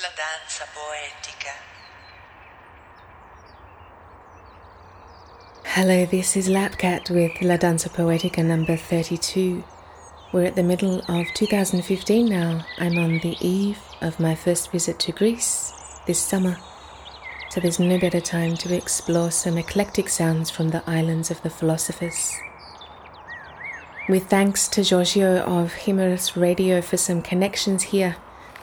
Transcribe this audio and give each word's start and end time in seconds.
La 0.00 0.10
danza 0.14 0.64
poetica. 0.74 1.50
Hello, 5.64 6.06
this 6.06 6.36
is 6.36 6.48
Lapkat 6.48 7.10
with 7.10 7.42
La 7.42 7.56
Danza 7.56 7.88
Poetica 7.88 8.44
number 8.44 8.76
32. 8.76 9.64
We're 10.32 10.44
at 10.44 10.54
the 10.54 10.62
middle 10.62 11.00
of 11.08 11.26
2015 11.34 12.28
now. 12.28 12.64
I'm 12.78 12.96
on 12.96 13.18
the 13.18 13.36
eve 13.40 13.80
of 14.00 14.20
my 14.20 14.36
first 14.36 14.70
visit 14.70 15.00
to 15.00 15.10
Greece 15.10 15.72
this 16.06 16.20
summer, 16.20 16.56
so 17.50 17.58
there's 17.60 17.80
no 17.80 17.98
better 17.98 18.20
time 18.20 18.54
to 18.58 18.76
explore 18.76 19.32
some 19.32 19.58
eclectic 19.58 20.08
sounds 20.08 20.48
from 20.48 20.68
the 20.68 20.88
islands 20.88 21.32
of 21.32 21.42
the 21.42 21.50
philosophers. 21.50 22.32
With 24.08 24.30
thanks 24.30 24.68
to 24.68 24.84
Giorgio 24.84 25.38
of 25.38 25.72
Himerus 25.72 26.40
Radio 26.40 26.82
for 26.82 26.96
some 26.96 27.20
connections 27.20 27.82
here 27.82 28.14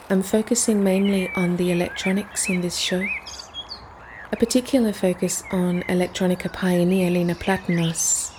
I'm 0.08 0.22
focusing 0.22 0.84
mainly 0.84 1.28
on 1.34 1.56
the 1.56 1.72
electronics 1.72 2.48
in 2.48 2.60
this 2.60 2.76
show. 2.76 3.04
A 4.30 4.36
particular 4.36 4.92
focus 4.92 5.42
on 5.50 5.82
electronica 5.88 6.52
pioneer 6.52 7.10
Lena 7.10 7.34
Platonos. 7.34 8.32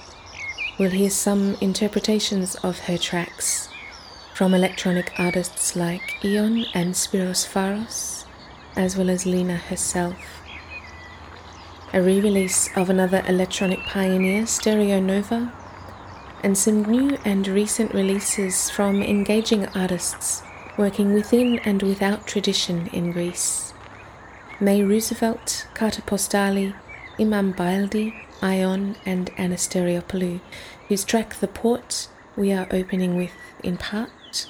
We'll 0.79 0.91
hear 0.91 1.09
some 1.09 1.55
interpretations 1.59 2.55
of 2.55 2.79
her 2.79 2.97
tracks 2.97 3.67
from 4.33 4.53
electronic 4.53 5.11
artists 5.19 5.75
like 5.75 6.23
Ion 6.23 6.65
and 6.73 6.93
Spiros 6.93 7.45
Faros, 7.45 8.23
as 8.77 8.95
well 8.95 9.09
as 9.09 9.25
Lena 9.25 9.57
herself. 9.57 10.15
A 11.91 12.01
re 12.01 12.21
release 12.21 12.69
of 12.77 12.89
another 12.89 13.25
electronic 13.27 13.79
pioneer, 13.79 14.45
Stereo 14.45 15.01
Nova, 15.01 15.51
and 16.43 16.57
some 16.57 16.85
new 16.85 17.17
and 17.25 17.45
recent 17.45 17.93
releases 17.93 18.69
from 18.69 19.03
engaging 19.03 19.67
artists 19.75 20.43
working 20.77 21.13
within 21.13 21.59
and 21.59 21.81
without 21.81 22.27
tradition 22.27 22.87
in 22.93 23.11
Greece. 23.11 23.73
May 24.59 24.83
Roosevelt, 24.83 25.67
Carte 25.73 26.01
Postale, 26.05 26.75
Imam 27.19 27.53
Baildi, 27.53 28.13
Ion, 28.41 28.95
and 29.05 29.31
Anna 29.37 29.55
Stereopoulos, 29.55 30.39
whose 30.87 31.03
track 31.03 31.35
The 31.35 31.47
Port 31.47 32.07
we 32.35 32.53
are 32.53 32.67
opening 32.71 33.15
with 33.15 33.31
in 33.63 33.77
part 33.77 34.47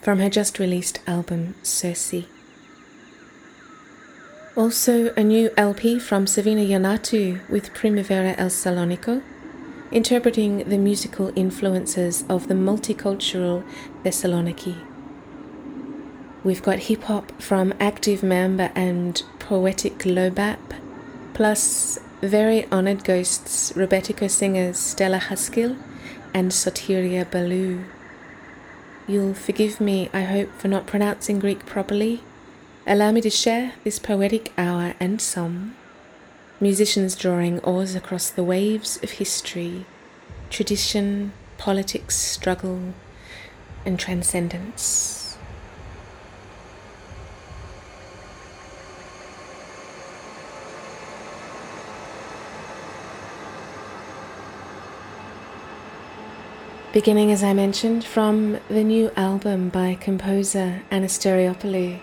from 0.00 0.18
her 0.18 0.30
just 0.30 0.58
released 0.58 1.00
album 1.06 1.54
Circe. 1.62 2.24
Also, 4.56 5.12
a 5.14 5.22
new 5.22 5.50
LP 5.56 5.98
from 5.98 6.26
Savina 6.26 6.62
Yannatou 6.62 7.48
with 7.48 7.72
Primavera 7.74 8.30
en 8.38 8.48
Salonico, 8.48 9.22
interpreting 9.92 10.68
the 10.68 10.78
musical 10.78 11.32
influences 11.36 12.24
of 12.28 12.48
the 12.48 12.54
multicultural 12.54 13.64
Thessaloniki. 14.04 14.87
We've 16.44 16.62
got 16.62 16.78
hip 16.78 17.02
hop 17.02 17.42
from 17.42 17.74
Active 17.80 18.22
Member 18.22 18.70
and 18.76 19.20
Poetic 19.40 19.98
Lobap, 20.04 20.60
plus 21.34 21.98
very 22.22 22.64
honoured 22.70 23.02
ghosts 23.02 23.72
Rebetiko 23.72 24.30
singers 24.30 24.78
Stella 24.78 25.18
Haskil 25.18 25.76
and 26.32 26.52
Sotiria 26.52 27.24
Bellou. 27.24 27.84
You'll 29.08 29.34
forgive 29.34 29.80
me, 29.80 30.10
I 30.12 30.22
hope, 30.22 30.52
for 30.52 30.68
not 30.68 30.86
pronouncing 30.86 31.40
Greek 31.40 31.66
properly. 31.66 32.22
Allow 32.86 33.10
me 33.10 33.20
to 33.22 33.30
share 33.30 33.72
this 33.82 33.98
poetic 33.98 34.52
hour 34.56 34.94
and 35.00 35.20
some. 35.20 35.74
Musicians 36.60 37.16
drawing 37.16 37.58
oars 37.60 37.96
across 37.96 38.30
the 38.30 38.44
waves 38.44 39.00
of 39.02 39.10
history, 39.10 39.86
tradition, 40.50 41.32
politics, 41.56 42.14
struggle, 42.14 42.94
and 43.84 43.98
transcendence. 43.98 45.17
Beginning, 56.90 57.30
as 57.30 57.42
I 57.44 57.52
mentioned, 57.52 58.02
from 58.02 58.58
the 58.68 58.82
new 58.82 59.10
album 59.14 59.68
by 59.68 59.94
composer 60.00 60.80
Anna 60.90 61.06
Stereopoulos. 61.06 62.00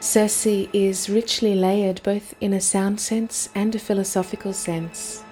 Circe 0.00 0.46
is 0.46 1.08
richly 1.08 1.54
layered 1.54 2.02
both 2.02 2.34
in 2.42 2.52
a 2.52 2.60
sound 2.60 3.00
sense 3.00 3.48
and 3.54 3.74
a 3.74 3.78
philosophical 3.78 4.52
sense, 4.52 5.24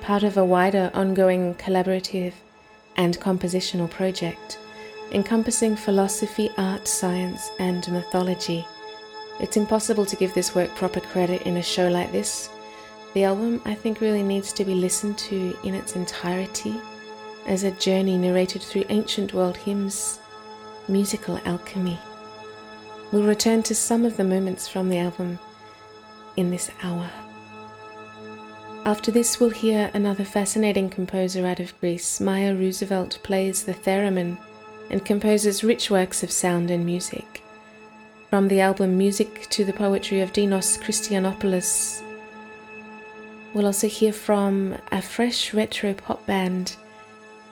part 0.00 0.24
of 0.24 0.36
a 0.36 0.44
wider 0.44 0.90
ongoing 0.92 1.54
collaborative 1.54 2.32
and 2.96 3.20
compositional 3.20 3.88
project 3.88 4.58
encompassing 5.12 5.76
philosophy, 5.76 6.50
art, 6.58 6.88
science, 6.88 7.50
and 7.60 7.86
mythology. 7.92 8.66
It's 9.38 9.56
impossible 9.56 10.06
to 10.06 10.16
give 10.16 10.34
this 10.34 10.54
work 10.54 10.74
proper 10.74 11.00
credit 11.00 11.42
in 11.42 11.58
a 11.58 11.62
show 11.62 11.88
like 11.88 12.10
this. 12.10 12.50
The 13.14 13.24
album, 13.24 13.62
I 13.64 13.74
think, 13.74 14.00
really 14.00 14.22
needs 14.22 14.52
to 14.54 14.64
be 14.64 14.74
listened 14.74 15.16
to 15.18 15.56
in 15.62 15.74
its 15.74 15.94
entirety 15.94 16.74
as 17.46 17.64
a 17.64 17.70
journey 17.72 18.16
narrated 18.16 18.62
through 18.62 18.84
ancient 18.88 19.34
world 19.34 19.56
hymns, 19.56 20.18
musical 20.88 21.40
alchemy. 21.44 21.98
We'll 23.12 23.24
return 23.24 23.62
to 23.64 23.74
some 23.74 24.04
of 24.04 24.16
the 24.16 24.24
moments 24.24 24.68
from 24.68 24.88
the 24.88 24.98
album 24.98 25.38
in 26.36 26.50
this 26.50 26.70
hour. 26.82 27.10
After 28.84 29.10
this, 29.10 29.38
we'll 29.38 29.50
hear 29.50 29.90
another 29.92 30.24
fascinating 30.24 30.88
composer 30.88 31.46
out 31.46 31.60
of 31.60 31.78
Greece. 31.80 32.20
Maya 32.20 32.54
Roosevelt 32.54 33.18
plays 33.22 33.64
the 33.64 33.74
theremin 33.74 34.38
and 34.90 35.04
composes 35.04 35.62
rich 35.62 35.90
works 35.90 36.22
of 36.22 36.30
sound 36.30 36.70
and 36.70 36.86
music. 36.86 37.42
From 38.30 38.48
the 38.48 38.60
album 38.60 38.96
Music 38.96 39.48
to 39.50 39.64
the 39.64 39.72
Poetry 39.72 40.20
of 40.20 40.32
Dinos 40.32 40.80
Christianopoulos, 40.80 42.02
we'll 43.52 43.66
also 43.66 43.88
hear 43.88 44.12
from 44.12 44.76
a 44.92 45.02
fresh 45.02 45.52
retro 45.52 45.94
pop 45.94 46.24
band 46.26 46.76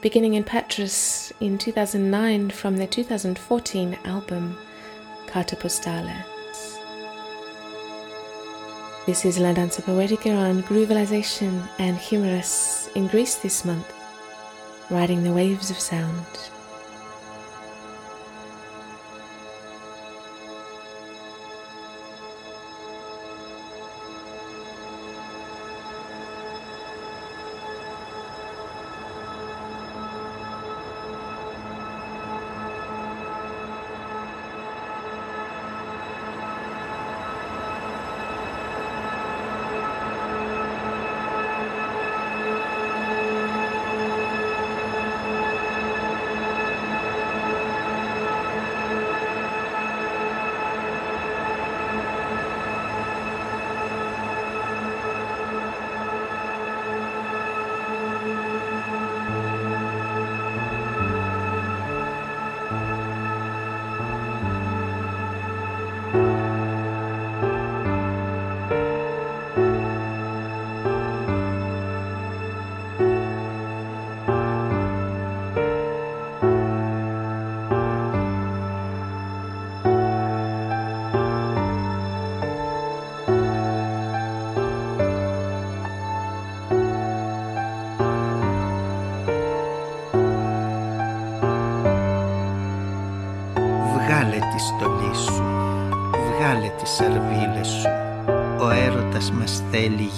beginning 0.00 0.34
in 0.34 0.44
Patras 0.44 1.32
in 1.40 1.58
2009 1.58 2.50
from 2.50 2.76
their 2.76 2.86
2014 2.86 3.98
album 4.04 4.56
Carte 5.26 5.58
Postale. 5.58 6.24
This 9.06 9.24
is 9.24 9.38
La 9.38 9.52
Danza 9.52 9.82
Poetica 9.82 10.36
on 10.36 10.62
Groovalization 10.62 11.66
and 11.78 11.96
Humorous 11.96 12.88
in 12.94 13.08
Greece 13.08 13.36
this 13.36 13.64
month, 13.64 13.92
riding 14.90 15.24
the 15.24 15.32
waves 15.32 15.70
of 15.70 15.78
sound. 15.78 16.26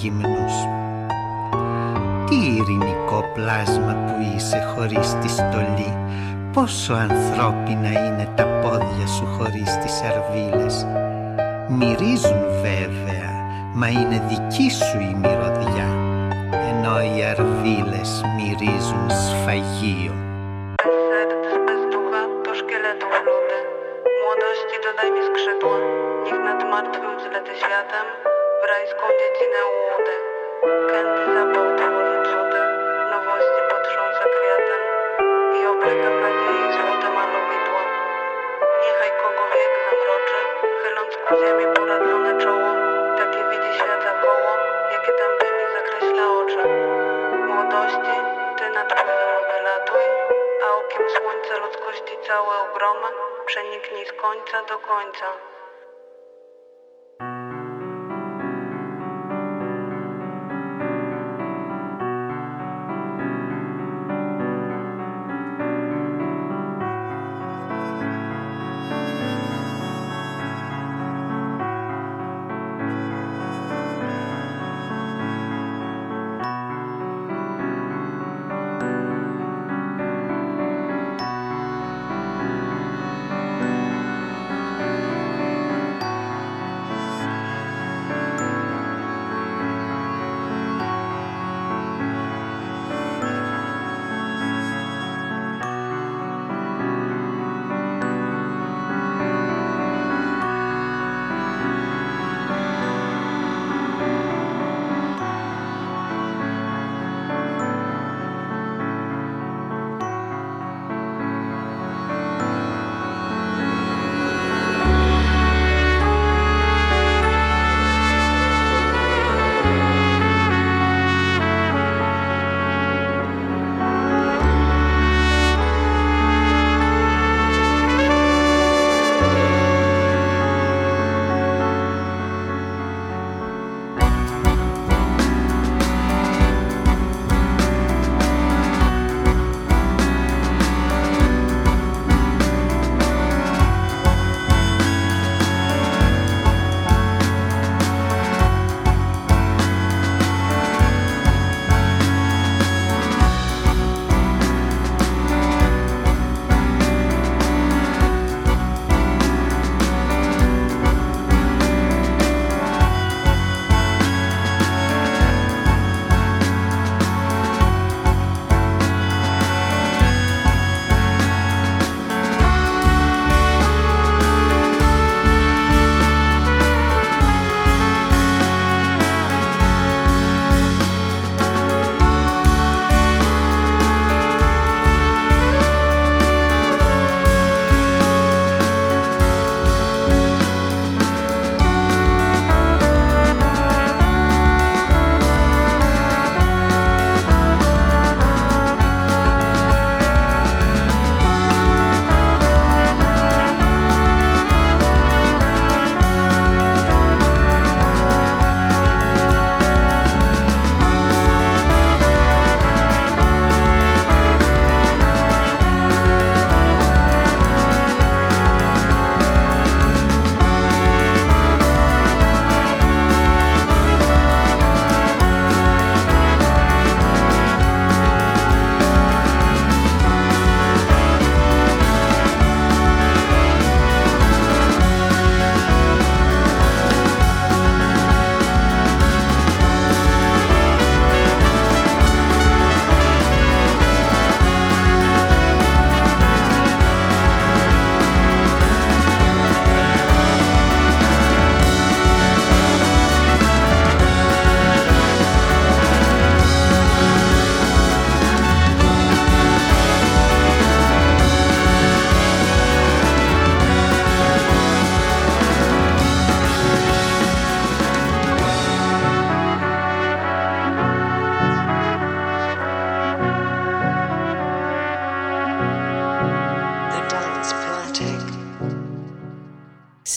Θέλει 0.01 0.13
γυμνούς. 0.13 0.53
Τι 2.29 2.37
ειρηνικό 2.37 3.25
πλάσμα 3.35 3.95
που 4.07 4.35
είσαι 4.37 4.73
χωρίς 4.75 5.17
τη 5.21 5.29
στολή 5.29 5.95
Πόσο 6.53 6.93
ανθρώπινα 6.93 7.89
είναι 7.89 8.29
τα 8.37 8.45
πόδια 8.45 9.07
σου 9.07 9.27
χωρίς 9.27 9.79
τις 9.79 9.93
σερβίλες. 9.93 10.87
Μυρίζουν 11.69 12.41
βέβαια, 12.63 13.31
μα 13.75 13.89
είναι 13.89 14.23
δική 14.29 14.71
σου 14.71 15.01
η 15.01 15.15
μυρωδιά, 15.15 15.89
ενώ 16.71 17.01
οι 17.01 17.25
αρβίλες 17.25 18.23
μυρίζουν 18.37 19.11
σφαγείο. 19.11 20.30
prowadzić 29.11 29.41
na 29.53 29.65
łody. 29.67 30.15
Kent 30.91 31.35
zapał 31.35 31.77
tworzy 31.77 32.17
cudy, 32.31 32.61
nowości 33.11 33.61
potrząsa 33.71 34.25
kwiatem 34.35 34.83
i 35.57 35.67
oblega 35.67 36.11
nadziei 36.11 36.73
złote 36.73 37.09
malowidło. 37.17 37.81
Niechaj 38.83 39.11
kogo 39.23 39.45
wiek 39.55 39.73
zamroczy, 39.87 40.39
chyląc 40.83 41.17
ku 41.17 41.35
ziemi 41.41 41.75
poradzone 41.75 42.41
czoło, 42.43 42.71
takie 43.19 43.41
widzi 43.51 43.79
świata 43.79 44.13
koło, 44.23 44.53
jakie 44.93 45.13
tępymi 45.13 45.65
zakreśla 45.77 46.25
oczy. 46.41 46.63
Młodości, 47.47 48.17
ty 48.59 48.71
nad 48.71 48.89
pływem 48.95 49.43
wylatuj, 49.51 50.05
a 50.65 50.77
okiem 50.77 51.11
słońca 51.11 51.57
ludzkości 51.57 52.19
całe 52.27 52.71
ogromy, 52.71 53.09
przeniknij 53.47 54.07
z 54.07 54.13
końca 54.13 54.63
do 54.63 54.79
końca. 54.79 55.50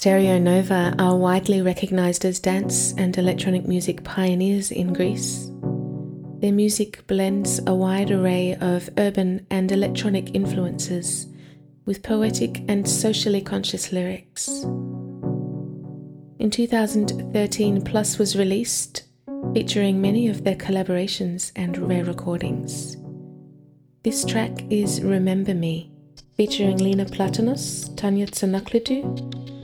Stereo 0.04 0.38
Nova 0.38 0.94
are 1.00 1.16
widely 1.16 1.62
recognized 1.62 2.26
as 2.26 2.42
dance 2.42 2.94
and 2.98 3.18
electronic 3.18 3.66
music 3.70 4.04
pioneers 4.04 4.70
in 4.70 4.92
Greece. 4.92 5.50
Their 6.42 6.52
music 6.52 7.08
blends 7.08 7.62
a 7.66 7.74
wide 7.74 8.12
array 8.12 8.56
of 8.56 8.90
urban 8.98 9.48
and 9.50 9.72
electronic 9.72 10.36
influences 10.36 11.28
with 11.86 12.04
poetic 12.04 12.66
and 12.68 12.86
socially 12.86 13.40
conscious 13.40 13.94
lyrics. 13.94 14.50
In 16.38 16.50
2013, 16.52 17.82
Plus 17.84 18.18
was 18.18 18.36
released, 18.38 19.04
featuring 19.54 20.02
many 20.02 20.28
of 20.28 20.44
their 20.44 20.58
collaborations 20.58 21.54
and 21.56 21.78
rare 21.78 22.04
recordings. 22.04 22.98
This 24.04 24.26
track 24.26 24.66
is 24.70 25.02
Remember 25.02 25.54
Me 25.54 25.93
featuring 26.36 26.78
Lena 26.78 27.06
Platonos, 27.06 27.96
Tania 27.96 28.26
Tsanaklidou, 28.26 29.04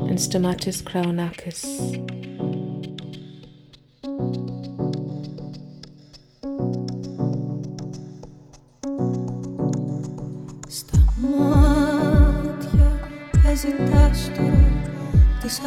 and 0.08 0.20
Stamatis 0.20 0.82
Kraounakis. 0.84 1.66
Στα 10.68 11.14
μάτια 11.22 13.00
της 15.42 15.60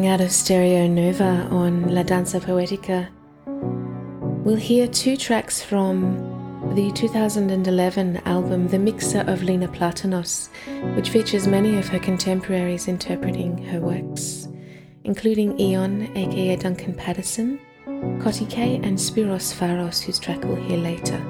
out 0.00 0.22
of 0.22 0.32
Stereo 0.32 0.86
Nova 0.86 1.46
on 1.50 1.94
La 1.94 2.02
Danza 2.02 2.40
Poetica, 2.40 3.10
we'll 3.46 4.56
hear 4.56 4.88
two 4.88 5.18
tracks 5.18 5.62
from 5.62 6.72
the 6.74 6.90
2011 6.92 8.16
album 8.24 8.68
The 8.68 8.78
Mixer 8.78 9.20
of 9.20 9.42
Lena 9.42 9.68
Platonos, 9.68 10.48
which 10.96 11.10
features 11.10 11.46
many 11.46 11.76
of 11.76 11.88
her 11.88 11.98
contemporaries 11.98 12.88
interpreting 12.88 13.58
her 13.64 13.80
works, 13.80 14.48
including 15.04 15.60
Ion, 15.60 16.10
aka 16.16 16.56
Duncan 16.56 16.94
Patterson, 16.94 17.60
Kotti 17.86 18.48
K, 18.48 18.76
and 18.76 18.96
Spiros 18.96 19.54
Faros, 19.54 20.02
whose 20.02 20.18
track 20.18 20.42
we'll 20.44 20.56
hear 20.56 20.78
later. 20.78 21.20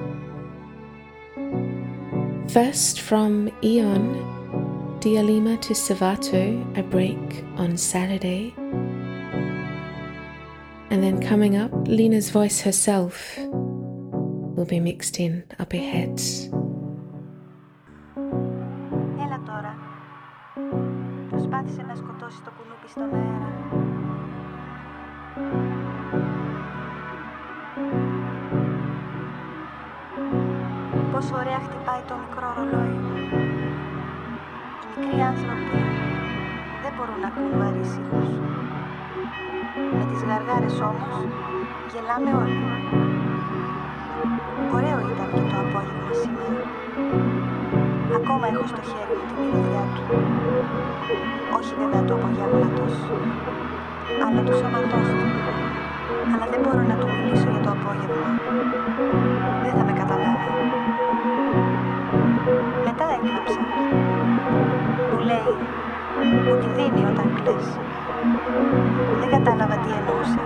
First, 2.48 3.00
from 3.00 3.50
Ion, 3.64 4.41
Dialima 5.02 5.60
to 5.62 5.74
Savato, 5.74 6.78
a 6.78 6.82
break 6.84 7.44
on 7.56 7.76
Saturday, 7.76 8.54
and 10.90 11.02
then 11.02 11.20
coming 11.20 11.56
up, 11.56 11.72
Lena's 11.88 12.30
voice 12.30 12.60
herself 12.60 13.36
will 13.36 14.64
be 14.64 14.78
mixed 14.78 15.18
in 15.18 15.42
up 15.58 15.72
ahead. 15.72 16.22
Δεν 37.12 37.20
μπορούν 37.20 37.20
να 37.20 37.28
ακούν 37.28 37.50
βαρύς 37.60 37.92
ήχους. 38.00 38.30
Με 39.96 40.04
τις 40.10 40.20
γαργάρες 40.28 40.76
όμως 40.90 41.16
γελάμε 41.92 42.30
όλοι. 42.42 42.60
Ωραίο 44.76 44.98
ήταν 45.12 45.28
και 45.34 45.44
το 45.50 45.56
απόγευμα 45.64 46.12
σήμερα. 46.22 46.60
Ακόμα 48.18 48.44
έχω 48.52 48.66
στο 48.72 48.82
χέρι 48.90 49.14
μου 49.18 49.24
τη 49.28 49.34
μυρωδιά 49.40 49.84
του. 49.94 50.04
Όχι 51.58 51.72
βέβαια 51.80 52.02
του 52.06 52.14
απογεύματος, 52.18 52.94
αλλά 54.24 54.40
του 54.46 54.54
σώματός 54.60 55.08
του. 55.18 55.26
Αλλά 56.32 56.46
δεν 56.52 56.60
μπορώ 56.62 56.82
να 56.90 56.96
του 57.00 57.08
μιλήσω 57.14 57.48
για 57.54 57.62
το 57.66 57.70
απόγευμα. 57.76 58.28
Δεν 59.64 59.72
θα 59.78 59.84
με 59.88 59.92
καταλάβει. 60.00 60.61
Μου 66.32 66.40
λέει 66.42 66.52
ότι 66.52 66.68
δίνει 66.76 67.04
όταν 67.12 67.32
κλαις. 67.32 67.66
Δεν 69.20 69.28
κατάλαβα 69.30 69.76
τι 69.78 69.90
εννοούσε 69.98 70.40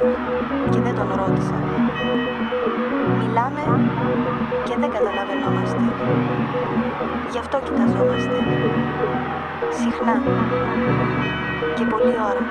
και 0.70 0.80
δεν 0.80 0.94
τον 0.94 1.08
ρώτησα. 1.20 1.58
Μιλάμε 3.18 3.62
και 4.62 4.76
δεν 4.80 4.90
καταλαβαίνόμαστε. 4.90 5.84
Γι' 7.30 7.38
αυτό 7.38 7.60
κοιταζόμαστε. 7.60 8.36
Συχνά. 9.68 10.16
Και 11.74 11.84
πολλή 11.84 12.16
ώρα. 12.30 12.42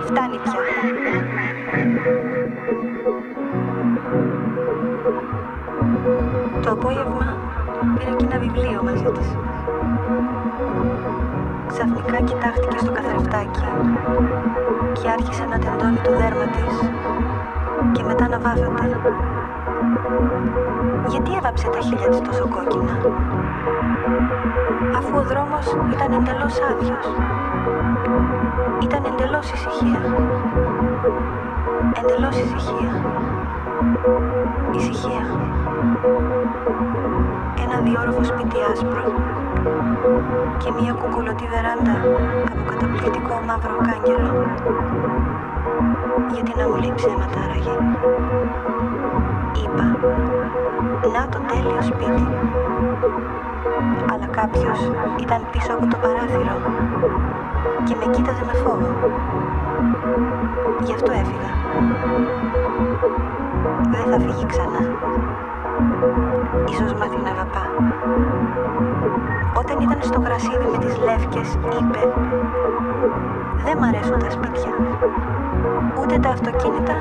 Φτάνει 0.00 0.38
πια. 0.38 0.60
Το 6.62 6.70
απόγευμα 6.70 7.36
πήρα 7.98 8.14
και 8.16 8.24
ένα 8.24 8.38
βιβλίο 8.38 8.82
μαζί 8.82 9.10
της. 9.16 9.36
Ξαφνικά 11.72 12.20
κοιτάχτηκε 12.20 12.78
στο 12.78 12.92
καθρεφτάκι 12.92 13.64
και 14.92 15.08
άρχισε 15.08 15.44
να 15.44 15.58
τεντώνει 15.58 16.00
το 16.04 16.10
δέρμα 16.10 16.46
της 16.54 16.74
και 17.92 18.02
μετά 18.02 18.28
να 18.28 18.38
βάφεται. 18.38 18.86
Γιατί 21.08 21.30
έβαψε 21.36 21.68
τα 21.68 21.78
χείλια 21.80 22.08
της 22.08 22.20
τόσο 22.20 22.48
κόκκινα; 22.48 22.96
Αφού 24.98 25.16
ο 25.16 25.22
δρόμος 25.22 25.66
ήταν 25.92 26.12
εντελώς 26.12 26.54
άδειος. 26.70 27.06
Ήταν 28.82 29.02
εντελώς 29.04 29.52
ησυχία. 29.52 30.00
Εντελώς 32.00 32.36
ησυχία. 32.36 32.92
Ησυχία. 34.76 35.24
Ένα 37.64 37.76
διόροφο 37.80 38.24
σπίτι 38.24 38.56
άσπρο 38.72 39.04
και 40.62 40.70
μία 40.80 40.92
κουκουλωτή 40.92 41.46
βεράντα 41.52 41.96
από 42.52 42.64
καταπληκτικό 42.70 43.34
μαύρο 43.46 43.76
κάγκελο. 43.86 44.32
Γιατί 46.34 46.52
να 46.58 46.68
μου 46.68 46.76
λέει 46.76 46.92
ψέματα 46.94 47.38
άραγε. 47.44 47.76
Είπα, 49.62 49.86
να 51.14 51.28
το 51.28 51.38
τέλειος 51.50 51.86
σπίτι. 51.86 52.26
Αλλά 54.12 54.26
κάποιος 54.26 54.78
ήταν 55.20 55.40
πίσω 55.50 55.72
από 55.72 55.86
το 55.86 55.96
παράθυρο 56.02 56.56
και 57.84 57.94
με 58.00 58.06
κοίταζε 58.12 58.44
με 58.44 58.54
φόβο. 58.62 58.90
Γι' 60.84 60.94
αυτό 60.94 61.10
έφυγα. 61.12 61.50
Δεν 63.92 64.04
θα 64.10 64.18
φύγει 64.18 64.46
ξανά. 64.46 64.82
Ίσως 66.68 66.92
μάθει 66.94 67.18
να 67.24 67.30
αγαπά. 67.30 67.64
Όταν 69.58 69.80
ήταν 69.80 69.98
στο 70.02 70.20
γρασίδι 70.20 70.66
με 70.72 70.78
τις 70.78 70.98
λεύκες, 70.98 71.48
είπε 71.54 72.00
«Δεν 73.64 73.78
μ' 73.78 73.82
αρέσουν 73.82 74.18
τα 74.18 74.30
σπίτια. 74.30 74.72
Ούτε 76.00 76.18
τα 76.18 76.28
αυτοκίνητα, 76.28 76.96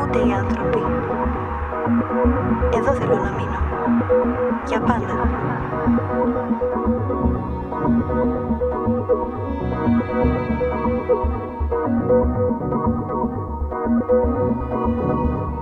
ούτε 0.00 0.18
οι 0.18 0.32
άνθρωποι. 0.32 0.82
Εδώ 2.76 2.92
θέλω 2.92 3.14
να 3.14 3.30
μείνω. 3.30 3.60
Για 4.66 4.80
πάντα. 4.80 5.14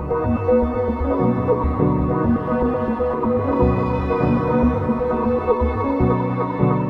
Thank 0.09 0.39
you. 6.79 6.88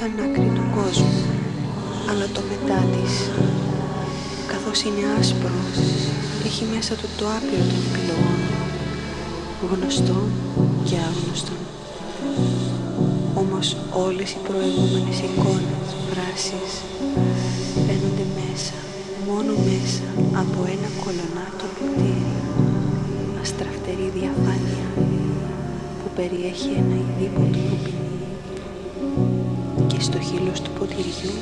Σαν 0.00 0.12
άκρη 0.24 0.50
του 0.56 0.66
κόσμου, 0.76 1.14
αλλά 2.10 2.26
το 2.34 2.40
μετά 2.50 2.80
της, 2.92 3.12
καθώς 4.52 4.78
είναι 4.86 5.02
άσπρο, 5.18 5.58
έχει 6.48 6.64
μέσα 6.74 6.94
του 7.00 7.08
το 7.18 7.24
άπειρο 7.36 7.64
των 7.72 7.80
επιλογών, 7.88 8.40
γνωστών 9.70 10.28
και 10.88 10.96
άγνωστων. 11.08 11.60
Όμως 13.42 13.76
όλες 14.06 14.30
οι 14.32 14.40
προηγούμενες 14.48 15.18
εικόνες, 15.26 15.88
βράσεις, 16.10 16.72
μπαίνονται 17.82 18.26
μέσα, 18.38 18.78
μόνο 19.28 19.52
μέσα 19.68 20.06
από 20.42 20.58
ένα 20.74 20.88
κολονάτο 21.02 21.66
ποτήρι, 21.76 22.34
αστραφτερή 23.42 24.08
διαφάνεια 24.18 24.86
που 25.98 26.08
περιέχει 26.16 26.70
ένα 26.82 26.96
ειδήποτο 27.02 27.66
στο 29.98 30.18
χείλος 30.20 30.60
του 30.60 30.70
ποτηριού 30.78 31.32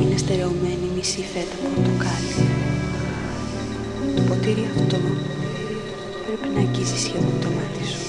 είναι 0.00 0.16
στερεωμένη 0.16 0.86
μισή 0.96 1.22
φέτα 1.32 1.56
πορτοκάλι. 1.62 2.34
Το 4.16 4.22
ποτήρι 4.28 4.64
αυτό 4.74 4.98
πρέπει 6.24 6.48
να 6.54 6.60
αγγίζει 6.64 6.98
σχεδόν 7.04 7.36
το 7.42 7.48
μάτι 7.56 7.84
σου. 7.92 8.02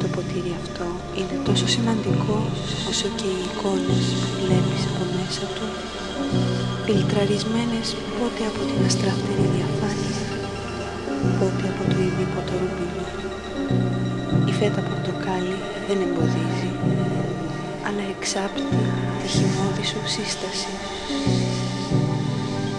Το 0.00 0.06
ποτήρι 0.14 0.52
αυτό 0.62 0.86
είναι 1.18 1.36
τόσο 1.48 1.66
σημαντικό 1.74 2.36
όσο 2.90 3.08
και 3.18 3.28
οι 3.34 3.40
εικόνες 3.48 4.04
που 4.20 4.28
βλέπεις 4.44 4.82
από 4.90 5.02
μέσα 5.16 5.44
του 5.54 5.66
φιλτραρισμένες 6.84 7.86
πότε 8.16 8.42
από 8.50 8.60
την 8.68 8.80
αστραφτερή 8.88 9.46
διαφάνεια 9.56 10.14
πότε 11.38 11.64
από 11.72 11.82
το 11.90 11.96
ειδήποτο 12.06 12.52
ρουμπινό. 12.60 13.06
Η 14.50 14.52
φέτα 14.58 14.80
πορτοκάλι 14.88 15.56
δεν 15.86 15.98
εμποδίζει 16.06 16.63
αλλά 18.24 18.44
εξάπτει 18.44 18.62
τη 19.22 19.28
χυμώδη 19.28 19.84
σου 19.84 20.00
σύσταση. 20.04 20.68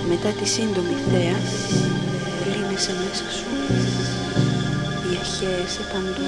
Μετά 0.09 0.29
τη 0.29 0.45
σύντομη 0.47 0.95
θέα, 1.09 1.37
λύνεσαι 2.51 2.93
μέσα 3.03 3.31
σου. 3.37 3.45
Διαχέεσαι 5.07 5.83
παντού, 5.91 6.27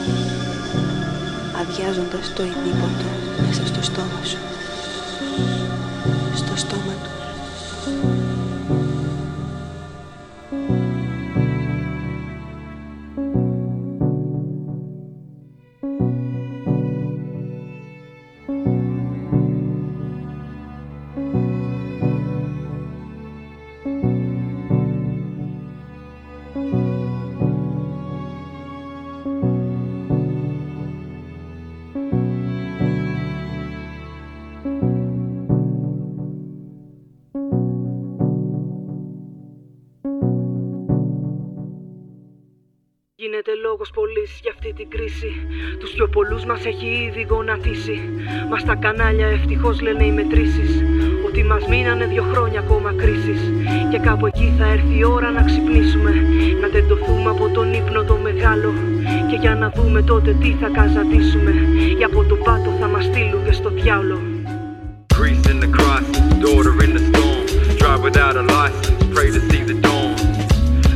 αδειάζοντας 1.61 2.33
το 2.35 2.43
ειδήποτο 2.43 3.09
μέσα 3.45 3.65
στο 3.67 3.81
στόμα 3.83 4.23
σου. 4.23 4.56
Λόγος 43.67 43.89
πολύς 43.97 44.31
για 44.43 44.51
αυτή 44.55 44.69
την 44.77 44.87
κρίση. 44.93 45.31
Τους 45.79 45.91
πιο 45.95 46.07
πολλούς 46.15 46.43
μας 46.49 46.65
έχει 46.71 46.87
ήδη 47.07 47.23
γονατίσει. 47.29 47.97
Μας 48.49 48.61
στα 48.61 48.75
κανάλια 48.75 49.27
ευτυχώς 49.27 49.75
λένε 49.81 50.03
οι 50.05 50.11
μετρήσεις. 50.19 50.71
Ότι 51.27 51.43
μας 51.43 51.63
μείνανε 51.71 52.05
δύο 52.05 52.25
χρόνια 52.31 52.59
ακόμα 52.59 52.93
κρίσης 53.01 53.41
Και 53.91 53.99
κάπου 54.07 54.25
εκεί 54.25 54.53
θα 54.57 54.65
έρθει 54.75 54.97
η 54.97 55.03
ώρα 55.03 55.29
να 55.31 55.41
ξυπνήσουμε. 55.43 56.11
Να 56.61 56.67
τεντωθούμε 56.69 57.29
από 57.29 57.49
τον 57.55 57.73
ύπνο 57.73 58.03
το 58.03 58.15
μεγάλο. 58.27 58.73
Και 59.29 59.37
για 59.43 59.55
να 59.55 59.67
δούμε 59.75 60.01
τότε 60.01 60.31
τι 60.41 60.51
θα 60.61 60.69
καζατήσουμε. 60.77 61.53
Ή 61.99 62.03
από 62.03 62.23
τον 62.23 62.39
πάτο 62.45 62.69
θα 62.79 62.87
μας 62.87 63.03
στείλουν 63.03 63.45
και 63.45 63.51
στο 63.51 63.69
διάολο. 63.69 64.19
Drive 67.79 68.01
without 68.07 68.35
a 68.43 68.45
license, 68.55 68.89
pray 69.15 69.29
to 69.35 69.41
see 69.49 69.63
the 69.69 69.75
dawn. 69.85 70.15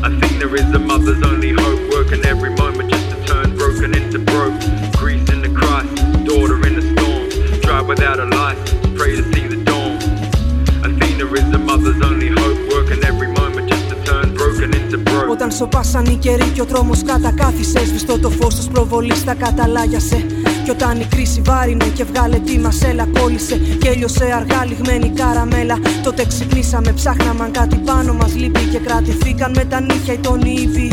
Athena 0.07 0.47
is 0.59 0.67
the 0.75 0.79
mother's 0.79 1.21
only 1.29 1.51
hope, 1.59 1.70
without 7.91 8.19
a 8.25 8.27
license, 8.37 8.71
pray 8.97 9.11
to 9.19 9.23
see 9.31 9.45
the 9.53 9.59
dawn. 9.69 9.95
Athena 10.85 11.25
is 11.39 11.47
the 11.55 11.61
mother's 11.69 11.99
only 12.09 12.29
hope, 12.39 12.59
working 12.73 13.01
every 13.11 13.29
moment 13.39 13.65
just 13.71 13.85
to 13.91 13.95
turn 14.07 14.27
broken 14.39 14.69
into 14.79 14.97
broke. 15.07 15.29
Όταν 15.31 15.51
σοπάσαν 15.51 16.05
οι 16.05 16.15
καιροί 16.15 16.49
και 16.53 16.61
ο 16.61 16.65
τρόμος 16.65 17.03
κατακάθισες 17.03 17.87
Σβηστό 17.87 18.19
το 18.19 18.29
φως 18.29 18.55
τους 18.55 18.67
προβολής 18.67 19.23
τα 19.23 19.33
καταλάγιασε. 19.33 20.25
Κι 20.63 20.69
όταν 20.69 20.99
η 20.99 21.05
κρίση 21.05 21.41
βάρινε 21.45 21.85
και 21.85 22.03
βγάλε 22.03 22.37
τη 22.37 22.59
μασέλα 22.59 23.07
Κόλλησε 23.19 23.55
και 23.55 23.87
έλειωσε 23.87 24.25
αργά 24.35 24.65
λιγμένη 24.65 25.09
καραμέλα. 25.09 25.77
Τότε 26.03 26.25
ξυπνήσαμε 26.25 26.91
ψάχναμε 26.91 27.43
αν 27.43 27.51
κάτι 27.51 27.75
πάνω 27.75 28.13
μας 28.13 28.35
λείπει 28.35 28.63
Και 28.71 28.79
κρατηθήκαν 28.79 29.51
με 29.55 29.63
τα 29.63 29.81
νύχια 29.81 30.13
οι 30.13 30.17
τόνοι 30.17 30.51
ήπιοι 30.51 30.91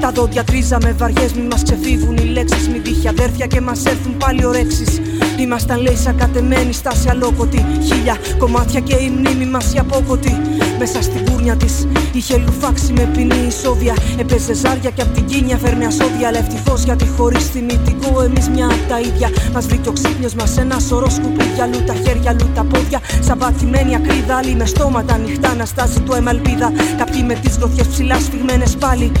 τα 0.00 0.10
δόντια 0.10 0.44
τρίζαμε 0.44 0.94
βαριές 0.98 1.32
μη 1.32 1.42
μας 1.42 1.62
ξεφύγουν 1.62 2.16
οι 2.16 2.24
λέξεις 2.24 2.68
Μη 2.68 2.78
τύχει 2.78 3.08
αδέρφια 3.08 3.46
και 3.46 3.60
μας 3.60 3.84
έρθουν 3.84 4.16
πάλι 4.16 4.44
ωρέξεις 4.44 5.00
Ήμασταν 5.38 5.80
λέει 5.80 5.96
σαν 5.96 6.16
κατεμένη 6.16 6.72
στάση 6.72 7.08
αλόκοτη. 7.08 7.64
Χίλια 7.84 8.16
κομμάτια 8.38 8.80
και 8.80 8.94
η 8.94 9.12
μνήμη 9.16 9.46
μας 9.46 9.74
η 9.74 9.78
απόκοτη. 9.78 10.40
Μέσα 10.78 11.02
στην 11.02 11.24
κούρνια 11.24 11.56
της 11.56 11.86
είχε 12.12 12.36
λουφάξει 12.36 12.92
με 12.92 13.08
ποινή 13.12 13.46
ισόβια 13.46 13.94
Έπαιζε 14.18 14.54
ζάρια 14.54 14.90
και 14.90 15.02
απ' 15.02 15.14
την 15.14 15.24
κίνια 15.24 15.56
φέρνει 15.56 15.84
ασόβια. 15.84 16.28
Αλλά 16.28 16.38
ευτυχώς 16.38 16.82
γιατί 16.82 17.06
χωρίς 17.16 17.44
θυμητικό 17.44 18.22
εμείς 18.22 18.48
μια 18.48 18.66
απ' 18.66 18.88
τα 18.88 19.00
ίδια. 19.00 19.28
Μας 19.52 19.66
βρήκε 19.66 19.88
ο 19.88 19.92
ξύπνιος 19.92 20.34
μας 20.34 20.56
ένα 20.56 20.78
σωρό 20.78 21.10
σκουπίδια. 21.10 21.66
Λου 21.66 21.82
τα 21.86 21.94
χέρια, 21.94 22.32
λου 22.40 22.48
τα 22.54 22.64
πόδια. 22.64 23.00
Σαν 23.20 23.38
πατημένη 23.38 23.94
ακρίδα, 23.94 24.36
άλλοι 24.36 24.54
με 24.54 24.66
στόματα. 24.66 25.14
Ανοιχτά 25.14 25.54
Να 25.54 25.64
στάζει 25.64 26.00
το 26.00 26.14
αίμα 26.14 26.30
ελπίδα. 26.30 26.72
Κάποιοι 26.98 27.24
με 27.26 27.34
τις 27.34 27.56
γροθιές 27.56 27.86
ψηλά 27.86 28.18
σφιγμένες 28.18 28.76
πάλι 28.76 29.12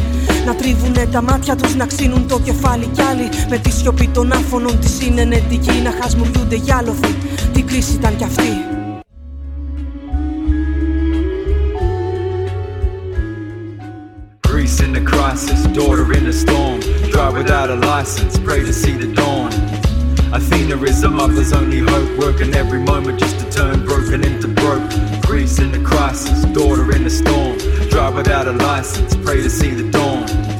να 0.46 0.54
τρίβουνε 0.54 1.06
τα 1.12 1.22
μάτια 1.22 1.56
τους, 1.56 1.74
να 1.74 1.86
ξύνουν 1.86 2.28
το 2.28 2.40
κεφάλι 2.40 2.86
κι 2.86 3.02
άλλοι 3.02 3.28
Με 3.48 3.58
τη 3.58 3.70
σιωπή 3.70 4.08
των 4.08 4.32
άφωνων 4.32 4.78
της 4.80 5.00
είναι 5.00 5.24
νετική 5.24 5.72
Να 5.82 5.92
χασμουριούνται 6.02 6.56
γυάλωθοι, 6.56 7.14
τι 7.52 7.62
κρίση 7.62 7.92
ήταν 7.94 8.16
κι 8.16 8.24
αυτή 8.24 8.50
Greece 14.48 14.80
in 14.80 14.92
the 14.92 15.04
crisis, 15.12 15.60
daughter 15.78 16.06
in 16.18 16.26
a 16.26 16.32
storm. 16.32 16.80
Drive 17.12 17.34
without 17.40 17.70
a 17.70 17.78
license, 17.90 18.38
pray 18.46 18.60
to 18.68 18.72
see 18.72 18.94
the 19.02 19.06
dawn. 19.20 19.52
Athena 20.32 20.76
is 20.82 21.02
a 21.04 21.08
mother's 21.08 21.52
only 21.52 21.78
hope, 21.78 22.10
working 22.18 22.54
every 22.54 22.80
moment 22.80 23.18
just 23.18 23.38
to 23.40 23.47
turn 23.58 23.84
broken 23.84 24.22
into 24.22 24.46
broke. 24.46 24.88
Greece 25.22 25.58
in 25.58 25.72
the 25.72 25.82
crisis, 25.84 26.44
daughter 26.54 26.94
in 26.94 27.04
a 27.04 27.10
storm. 27.10 27.58
Drive 27.90 28.14
without 28.14 28.46
a 28.46 28.52
license, 28.52 29.16
pray 29.16 29.42
to 29.42 29.50
see 29.50 29.70
the 29.70 29.90
dawn. 29.90 30.57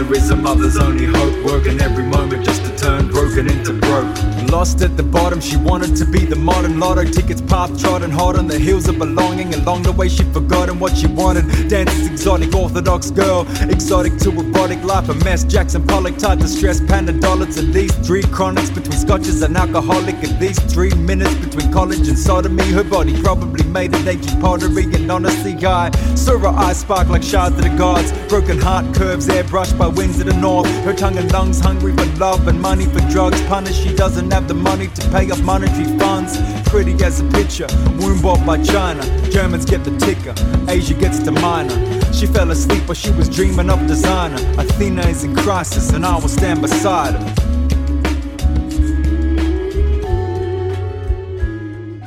Athena 0.00 0.16
is 0.16 0.30
a 0.30 0.36
mother's 0.36 0.78
only 0.78 1.04
hope, 1.04 1.44
working 1.44 1.78
every 1.80 2.04
moment 2.04 2.42
just 2.42 2.64
to 2.64 2.74
turn 2.76 3.08
broken 3.10 3.50
into 3.50 3.74
broke. 3.74 4.16
Lost 4.50 4.80
at 4.82 4.96
the 4.96 5.02
bottom, 5.02 5.40
she 5.40 5.56
wanted 5.56 5.94
to 5.96 6.04
be 6.04 6.24
the 6.24 6.36
modern 6.36 6.80
lotto 6.80 7.04
tickets 7.04 7.40
path 7.42 7.78
trodden 7.80 8.10
hard 8.10 8.36
on 8.36 8.46
the 8.48 8.58
heels 8.58 8.88
of 8.88 8.98
belonging. 8.98 9.54
Along 9.54 9.82
the 9.82 9.92
way, 9.92 10.08
she 10.08 10.24
forgotten 10.32 10.78
what 10.80 10.96
she 10.96 11.06
wanted. 11.06 11.68
Dances 11.68 12.06
exotic, 12.08 12.52
orthodox 12.54 13.10
girl, 13.10 13.46
exotic 13.68 14.16
to 14.18 14.30
erotic 14.30 14.82
life, 14.82 15.08
a 15.08 15.14
mess. 15.22 15.44
Jackson 15.44 15.86
Pollock 15.86 16.16
tied 16.16 16.40
to 16.40 16.48
stress, 16.48 16.80
Panadolets, 16.80 17.58
at 17.58 17.64
least 17.64 18.02
three 18.02 18.22
chronics 18.22 18.70
between 18.70 18.98
scotches 18.98 19.42
and 19.42 19.56
alcoholic. 19.56 20.16
At 20.16 20.40
least 20.40 20.62
three 20.68 20.94
minutes 20.94 21.34
between 21.34 21.70
college 21.72 22.08
and 22.08 22.18
sodomy, 22.18 22.64
her 22.72 22.84
body 22.84 23.20
probably 23.22 23.64
made 23.66 23.94
an 23.94 24.08
ancient 24.08 24.40
pottery 24.40 24.84
and 24.94 25.10
honesty 25.12 25.52
high. 25.52 25.90
Saw 26.16 26.38
her 26.38 26.48
eyes 26.48 26.80
spark 26.80 27.08
like 27.08 27.22
shards 27.22 27.56
of 27.56 27.62
the 27.62 27.76
gods, 27.76 28.10
broken 28.28 28.58
heart 28.58 28.92
curves 28.94 29.28
airbrushed 29.28 29.78
by 29.78 29.89
winds 29.90 30.20
of 30.20 30.26
the 30.26 30.34
north. 30.34 30.68
Her 30.84 30.92
tongue 30.92 31.16
and 31.18 31.30
lungs 31.32 31.60
hungry 31.60 31.94
for 31.96 32.06
love 32.16 32.46
and 32.48 32.60
money 32.60 32.86
for 32.86 33.00
drugs. 33.10 33.40
Punished, 33.42 33.82
she 33.82 33.94
doesn't 33.94 34.30
have 34.30 34.48
the 34.48 34.54
money 34.54 34.88
to 34.88 35.08
pay 35.10 35.30
off 35.30 35.42
monetary 35.42 35.98
funds. 35.98 36.38
Pretty 36.68 36.92
as 37.04 37.20
a 37.20 37.24
picture, 37.30 37.66
womb 37.98 38.20
bought 38.22 38.44
by 38.46 38.62
China. 38.62 39.02
Germans 39.30 39.64
get 39.64 39.84
the 39.84 39.96
ticker, 39.98 40.34
Asia 40.70 40.94
gets 40.94 41.18
the 41.18 41.32
minor. 41.32 41.76
She 42.12 42.26
fell 42.26 42.50
asleep 42.50 42.86
while 42.86 42.94
she 42.94 43.10
was 43.12 43.28
dreaming 43.28 43.70
of 43.70 43.86
designer. 43.86 44.40
Athena 44.58 45.02
is 45.08 45.24
in 45.24 45.34
crisis, 45.36 45.90
and 45.92 46.04
I 46.04 46.16
will 46.18 46.28
stand 46.28 46.60
beside 46.60 47.14
her. 47.14 47.49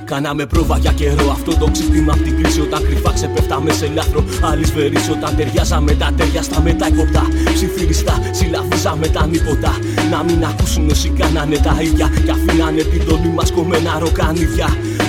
Κάναμε 0.06 0.46
πρόβα 0.46 0.78
για 0.78 0.92
καιρό. 0.92 1.32
Αυτό 1.32 1.56
το 1.58 1.68
ξύπνημα 1.72 2.13
απ' 2.13 2.24
την 2.24 2.44
κρίση 2.44 2.62
Όταν 2.62 2.84
κρυφά 2.84 3.12
ξεπέφταμε 3.13 3.72
σε 3.72 3.92
λάθρο. 3.94 4.24
Άλλη 4.42 4.66
σφαίρις 4.66 5.10
όταν 5.10 5.36
ταιριάζαμε 5.36 5.94
τα 5.94 6.12
τέρια 6.18 6.42
στα 6.42 6.62
μετά 6.62 6.88
υποπτά 6.88 7.28
Ψιθυριστά 7.54 8.20
συλλαβίζαμε 8.32 9.08
τα 9.08 9.28
νύποτα 9.28 9.72
Να 10.12 10.24
μην 10.24 10.46
ακούσουν 10.46 10.89
όσοι 10.89 11.10
κάνανε 11.10 11.58
τα 11.58 11.78
ίδια 11.82 12.12
Κι 12.26 12.32
αφήνανε 12.32 12.82
την 12.82 13.06
τόλη 13.06 13.32
μας 13.36 13.52
κομμένα 13.52 14.00
ροκανίδια. 14.00 14.68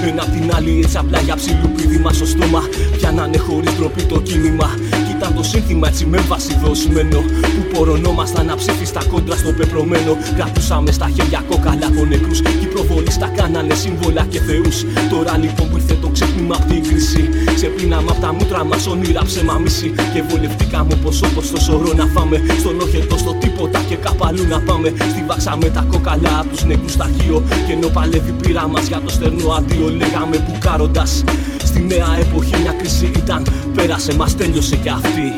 Ένα 0.09 0.23
απ' 0.23 0.33
την 0.33 0.55
άλλη 0.55 0.81
έτσι 0.83 0.97
απλά 0.97 1.21
για 1.21 1.37
ψιλουπίδι 1.37 1.99
μας 1.99 2.17
στο 2.17 2.27
στόμα. 2.27 2.63
Πιάνανε 2.97 3.39
χωρίς 3.39 3.73
ντροπή 3.77 4.03
το 4.03 4.21
κίνημα 4.21 4.71
Κι 5.14 5.20
ήταν 5.20 5.35
το 5.35 5.42
σύνθημα 5.42 5.88
έτσι 5.88 6.07
με 6.07 6.18
βάση 6.18 6.59
δοσμένο 6.64 7.20
Που 7.55 7.62
πορωνόμασταν 7.72 8.50
αψήφιστα 8.50 9.00
κόντρα 9.11 9.37
στο 9.37 9.53
πεπρωμένο. 9.53 10.16
Κρατούσαμε 10.37 10.92
στα 10.92 11.09
χέρια 11.14 11.44
κόκαλα 11.48 11.87
από 11.87 12.05
νεκρούς 12.05 12.40
Κι 12.40 12.64
οι 12.64 12.66
προβολείς 12.66 13.18
τα 13.18 13.27
κάνανε 13.37 13.74
σύμβολα 13.74 14.27
και 14.31 14.40
θεούς. 14.40 14.85
Τώρα 15.11 15.37
λοιπόν 15.38 15.70
που 15.70 15.77
ήρθε 15.77 15.94
το 15.94 16.09
ξύπνημα 16.09 16.57
απ' 16.59 16.68
την 16.70 16.83
κρίση 16.88 17.29
Ξεπλύναμε 17.55 18.11
απ' 18.11 18.20
τα 18.20 18.33
μούτρα 18.33 18.64
μας 18.64 18.87
όνειρα 18.87 19.22
ψέμα 19.24 19.59
μίση. 19.59 19.94
Και 20.14 20.22
βολευτήκαμε 20.29 20.94
όπως 20.94 21.22
όπως 21.22 21.50
το 21.50 21.61
σωρό 21.61 21.92
να 21.96 22.07
φάμε. 22.07 22.37
Στον 22.59 22.81
όχετο 22.81 23.16
στο 23.18 23.33
τίποτα 23.35 23.81
και 23.88 23.96
καπαλού 23.96 24.46
να 24.46 24.61
πάμε. 24.61 24.88
Στη 25.11 25.24
βάξα 25.27 25.57
με 25.57 25.68
τα 25.68 25.87
κόκαλα 25.90 26.38
απ' 26.40 26.50
τους 26.50 26.64
νεκρούς 26.64 26.92
στα 26.92 27.11
χείο 27.20 27.42
Και 27.66 27.72
ενώ 27.72 27.88
παλεύει 27.88 28.33
πείρα 28.42 28.68
μας 28.68 28.87
για 28.87 29.00
το 29.05 29.11
στερνό 29.11 29.53
αντίο 29.53 29.88
Λέγαμε 29.88 30.37
μπουκάροντας 30.46 31.24
Στη 31.74 31.80
νέα 31.80 32.18
εποχή 32.20 32.62
μια 32.62 32.72
κρίση 32.72 33.12
ήταν 33.18 33.46
Πέρασε 33.76 34.15
μας 34.15 34.36
τέλειωσε 34.36 34.76
κι 34.76 34.89
αυτή 34.89 35.34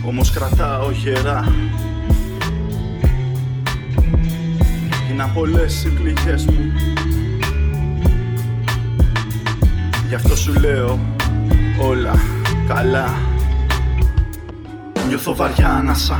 Όμως 0.06 0.30
κρατάω 0.30 0.90
γερά. 0.90 1.54
Γίναν 5.08 5.32
πολλές 5.34 5.84
οι 5.84 5.88
πληγές 5.88 6.44
μου. 6.44 6.72
Γι' 10.08 10.14
αυτό 10.14 10.36
σου 10.36 10.52
λέω 10.60 10.98
όλα 11.80 12.14
καλά. 12.68 13.14
Νιώθω 15.08 15.34
βαριά 15.34 15.68
ανάσα. 15.68 16.16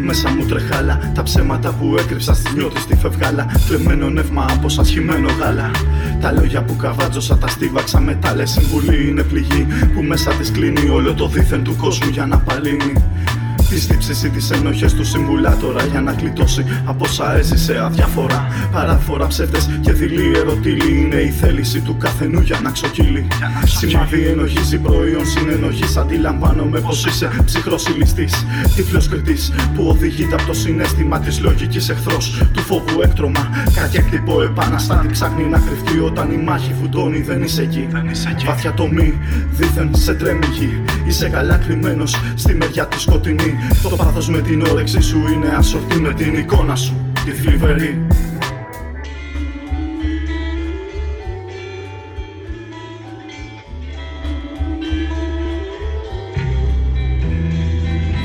Μέσα 0.00 0.30
μου 0.30 0.44
τρεχάλα. 0.46 1.12
Τα 1.14 1.22
ψέματα 1.22 1.72
που 1.72 1.96
έκρυψα 1.98 2.34
στις 2.34 2.54
νιώτη 2.54 2.80
στη 2.80 2.96
φευγάλα. 2.96 3.46
Κλεμμένο 3.66 4.08
νεύμα 4.08 4.46
από 4.50 4.68
σασχημένο 4.68 5.28
γάλα. 5.40 5.70
Τα 6.20 6.32
λόγια 6.32 6.62
που 6.62 6.76
καβάτζωσα 6.76 7.38
τα 7.38 7.48
στίβαξα 7.48 8.00
μετά 8.00 8.34
Λες. 8.34 8.50
Συμβουλή 8.50 9.08
είναι 9.08 9.22
πληγή 9.22 9.66
που 9.94 10.02
μέσα 10.02 10.30
της 10.30 10.50
κλείνει 10.50 10.88
Όλο 10.88 11.14
το 11.14 11.28
δίθεν 11.28 11.64
του 11.64 11.76
κόσμου 11.76 12.08
για 12.08 12.26
να 12.26 12.38
παλύνει 12.38 12.92
τι 13.68 13.86
τύψει 13.86 14.26
ή 14.26 14.30
τις 14.30 14.50
ενοχές 14.50 14.94
του 14.94 15.04
συμβουλάτορα 15.04 15.84
για 15.84 16.00
να 16.00 16.12
κλειτώσει 16.12 16.64
από 16.84 17.04
όσα 17.04 17.36
έζησε 17.36 17.78
αδιαφορά. 17.84 18.48
Παράφορα 18.72 19.26
ψεύτες 19.26 19.68
και 19.80 19.92
δειλή 19.92 20.38
ερωτήλη 20.38 20.98
είναι 20.98 21.16
η 21.16 21.30
θέληση 21.30 21.80
του 21.80 21.96
καθενού 21.96 22.40
για 22.40 22.60
να 22.62 22.70
ξοκύλει. 22.70 23.26
Σημαδί 23.64 24.26
ενοχή 24.26 24.74
ή 24.74 24.78
προϊόν 24.78 25.26
συνενοχής. 25.26 25.96
Αντιλαμβάνομαι 25.96 26.80
πως 26.80 27.06
είσαι 27.06 27.30
ψυχρός 27.44 27.86
ηλιστής. 27.86 28.44
Τύφλος 28.76 29.08
κριτής 29.08 29.52
που 29.74 29.86
οδηγείται 29.88 30.34
από 30.34 30.46
το 30.46 30.54
συνέστημα 30.54 31.18
της 31.18 31.40
λογικής 31.40 31.88
εχθρός 31.88 32.42
του 32.52 32.60
φόβου 32.60 33.00
έκτρωμα. 33.02 33.48
Κακέκτυπο 33.74 34.42
επαναστάτη 34.42 35.06
ψάχνει 35.06 35.44
να 35.44 35.58
κρυφτεί 35.58 35.98
όταν 35.98 36.32
η 36.32 36.36
μάχη 36.36 36.74
φουντώνει. 36.80 37.20
Δεν 37.20 37.42
είσαι 37.42 37.62
εκεί. 37.62 37.88
Βαθιά 38.46 38.72
τομή 38.72 39.18
δίθεν 39.50 39.90
σε 39.94 40.14
τρέμει 40.14 40.46
Είσαι 41.06 41.28
καλά 41.28 41.56
κρυμμένο 41.56 42.06
στη 42.34 42.54
μεριά 42.54 42.86
τη 42.86 43.00
σκοτεινή. 43.00 43.57
Το 43.82 43.96
πάθος 43.96 44.28
με 44.28 44.40
την 44.40 44.62
όρεξη 44.62 45.00
σου 45.00 45.18
είναι 45.32 45.54
ασορτή 45.56 46.00
με 46.00 46.14
την 46.14 46.36
εικόνα 46.36 46.76
σου 46.76 46.94
Τη 47.24 47.30
θλιβερή. 47.30 48.06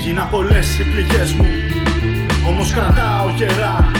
Γίνα 0.03 0.23
πολλές 0.23 0.79
οι 0.79 0.83
πληγές 0.83 1.33
μου 1.33 1.45
Όμως 2.47 2.71
κρατάω 2.73 3.33
καιρά. 3.37 3.91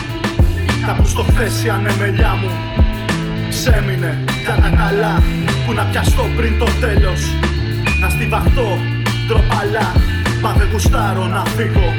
Τα 0.86 0.94
που 0.94 1.08
στο 1.08 1.22
χθες 1.24 1.64
η 1.64 1.70
ανεμελιά 1.70 2.36
μου 2.42 2.50
Ξέμεινε 3.50 4.24
κατά 4.46 4.70
καλά. 4.70 5.24
Που 5.66 5.74
να 5.74 5.84
πιαστώ 5.84 6.26
πριν 6.36 6.60
το 6.60 6.66
τέλος 6.80 7.22
Να 8.00 8.10
στιβαχτώ 8.10 8.78
ντροπαλά 9.28 10.13
Μα 10.44 10.54
δεν 10.54 10.70
γουστάρω 10.72 11.26
να 11.26 11.46
φύγω. 11.46 11.94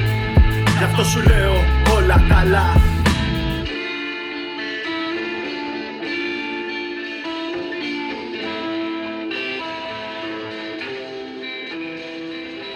Γι' 0.79 0.85
αυτό 0.85 1.05
σου 1.05 1.23
λέω 1.23 1.55
όλα 1.97 2.25
καλά 2.29 2.84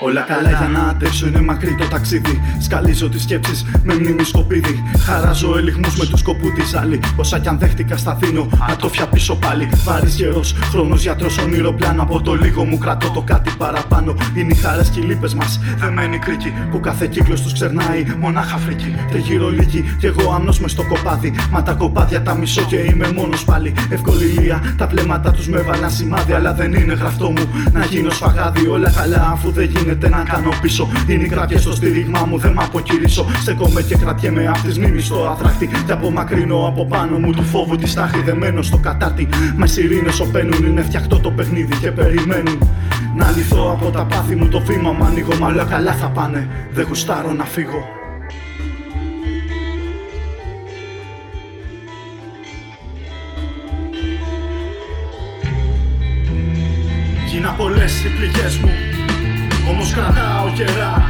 Όλα 0.00 0.20
καλά 0.20 0.48
για 0.48 0.68
να 0.72 0.80
αντέξω 0.88 1.26
είναι 1.26 1.40
μακρύ 1.40 1.74
το 1.74 1.84
ταξίδι. 1.84 2.40
Σκαλίζω 2.58 3.08
τις 3.08 3.22
σκέψεις 3.22 3.64
με 3.84 3.94
μνήμη 3.94 4.24
σκοπίδι. 4.24 4.82
Χαράζω 4.98 5.58
ελιγμούς 5.58 5.96
με 5.96 6.06
του 6.06 6.16
σκοπού 6.16 6.52
της 6.52 6.74
άλλη. 6.74 7.00
Όσα 7.16 7.38
κι 7.38 7.48
αν 7.48 7.58
δέχτηκα 7.58 7.96
στα 7.96 8.14
δίνω, 8.20 8.48
ατόφια 8.70 9.06
πίσω 9.06 9.36
πάλι. 9.36 9.68
Βάρη 9.84 10.08
γερό, 10.08 10.40
χρόνος 10.70 11.02
γιατρός, 11.02 11.38
όνειρο 11.38 11.72
πλάνο. 11.72 12.02
Από 12.02 12.22
το 12.22 12.34
λίγο 12.34 12.64
μου 12.64 12.78
κρατώ 12.78 13.10
το 13.10 13.20
κάτι 13.20 13.50
παραπάνω. 13.58 14.14
Είναι 14.34 14.52
οι 14.52 14.56
χαρές 14.56 14.88
και 14.88 15.00
οι 15.00 15.02
λύπες 15.02 15.34
μας. 15.34 15.60
Δεμένη 15.78 16.18
κρίκη 16.18 16.52
που 16.70 16.80
κάθε 16.80 17.06
κύκλος 17.06 17.42
τους 17.42 17.52
ξερνάει. 17.52 18.04
Μονάχα 18.20 18.56
φρίκη, 18.56 18.94
τριγύρω 19.10 19.48
λίγη. 19.48 19.84
Κι 19.98 20.06
εγώ 20.06 20.32
άμνο 20.32 20.54
μες 20.60 20.70
στο 20.70 20.82
κοπάδι. 20.82 21.34
Μα 21.50 21.62
τα 21.62 21.72
κοπάδια 21.72 22.22
τα 22.22 22.34
μισώ 22.34 22.62
και 22.62 22.76
είμαι 22.76 23.12
μόνος 23.12 23.44
πάλι. 23.44 23.72
Ευκολία, 23.88 24.74
τα 24.76 24.86
βλέμματα 24.86 25.30
τους 25.30 25.48
με 25.48 25.60
βάλαν 25.60 25.90
σημάδι. 25.90 26.32
Αλλά 26.32 26.54
δεν 26.54 26.72
είναι 26.72 26.94
γραφτό 26.94 27.30
μου 27.30 27.48
να 27.72 27.84
γίνω 27.84 28.10
σφαγάδι. 28.10 28.66
Όλα 28.66 28.90
καλά 28.90 29.30
αφού 29.32 29.50
δεν 29.50 29.64
γίνεται 29.64 29.86
γίνεται 29.88 30.08
να 30.08 30.22
κάνω 30.22 30.50
πίσω. 30.62 30.88
Είναι 31.06 31.24
η 31.24 31.28
κράτια 31.28 31.58
στο 31.58 31.74
στήριγμά 31.74 32.24
μου, 32.28 32.38
δεν 32.38 32.52
μ' 32.52 32.60
αποκηρύσω. 32.60 33.26
Στεκόμαι 33.40 33.82
και 33.82 33.96
κρατιέμαι 33.96 34.46
απ' 34.46 34.72
τη 34.72 34.80
μνήμης 34.80 35.04
στο 35.04 35.28
αθράκτη. 35.28 35.66
Και 35.86 35.92
απομακρύνω 35.92 36.66
από 36.66 36.86
πάνω 36.86 37.18
μου 37.18 37.32
του 37.32 37.42
φόβου 37.42 37.76
της 37.76 37.90
στάχη 37.90 38.22
δεμένο 38.22 38.62
στο 38.62 38.76
κατάτι. 38.78 39.28
Μα 39.56 39.66
σιρήνες 39.66 40.20
οπαίνουν, 40.20 40.64
είναι 40.66 40.82
φτιαχτό 40.82 41.18
το 41.18 41.30
παιχνίδι 41.30 41.76
και 41.76 41.90
περιμένουν. 41.90 42.58
Να 43.16 43.30
λυθώ 43.30 43.70
από 43.70 43.90
τα 43.90 44.04
πάθη 44.04 44.34
μου 44.34 44.48
το 44.48 44.60
βήμα 44.60 44.92
μου 44.92 45.04
ανοίγω. 45.04 45.36
Μα 45.40 45.46
όλα 45.46 45.64
καλά 45.64 45.92
θα 45.92 46.06
πάνε, 46.06 46.48
δεν 46.72 46.86
γουστάρω 46.88 47.32
να 47.32 47.44
φύγω. 47.44 47.84
Γίνα 57.30 57.50
πολλές 57.50 58.04
οι 58.04 58.08
πληγές 58.08 58.58
μου 58.58 58.87
όμως 59.70 59.92
κρατάω 59.92 60.46
καιρά. 60.54 61.08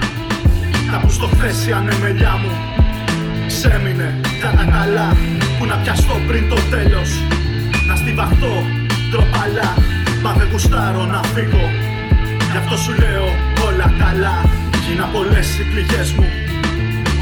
Τα 0.90 0.98
που 0.98 1.10
στο 1.10 1.26
χθες 1.26 1.66
η 1.66 1.72
ανεμελιά 1.72 2.34
μου. 2.42 2.52
Ξέμεινε 3.46 4.20
κατά 4.40 4.64
καλά 4.76 5.08
Που 5.58 5.64
να 5.66 5.76
πιαστώ 5.82 6.14
πριν 6.28 6.48
το 6.48 6.58
τέλος. 6.70 7.10
Να 7.88 7.96
στιβαχτώ 7.96 8.54
τροπαλά 9.10 9.70
Μα 10.22 10.32
δεν 10.32 10.48
γουστάρω 10.52 11.04
να 11.04 11.20
φύγω. 11.34 11.66
Γι' 12.50 12.56
αυτό 12.62 12.76
σου 12.76 12.92
λέω 13.02 13.26
όλα 13.66 13.88
καλά. 14.02 14.36
Γίνα 14.84 15.06
πολλές 15.14 15.58
οι 15.58 15.62
πληγές 15.70 16.12
μου. 16.12 16.28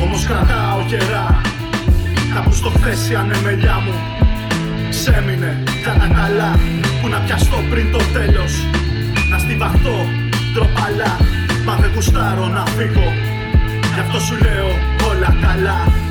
Όμως 0.03 0.27
κρατάω 0.27 0.81
καιρά. 0.91 1.41
Τα 2.35 2.41
που 2.43 2.53
στο 2.53 2.71
χθες 2.77 3.11
η 3.11 3.15
ανεμελιά 3.15 3.77
μου. 3.85 3.95
Ξέμεινε 4.91 5.63
κατά 5.85 6.09
καλά 6.19 6.51
Που 7.01 7.09
να 7.09 7.19
πιαστώ 7.19 7.59
πριν 7.71 7.93
το 7.93 8.01
τέλος. 8.13 8.53
Να 9.31 9.39
στιβαχτώ 9.39 9.97
τροπαλά 10.57 11.13
Μα 11.65 11.75
δεν 11.77 11.91
γουστάρω 11.95 12.47
να 12.47 12.67
φύγω. 12.67 13.09
Γι' 13.95 14.01
αυτό 14.01 14.19
σου 14.21 14.37
λέω 14.45 14.69
όλα 15.11 15.37
καλά 15.43 16.06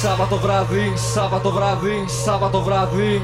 Σάββατο 0.00 0.36
βράδυ, 0.36 0.92
Σάββατο 1.14 1.50
βράδυ, 1.50 2.04
Σάββατο 2.24 2.62
βράδυ 2.62 3.22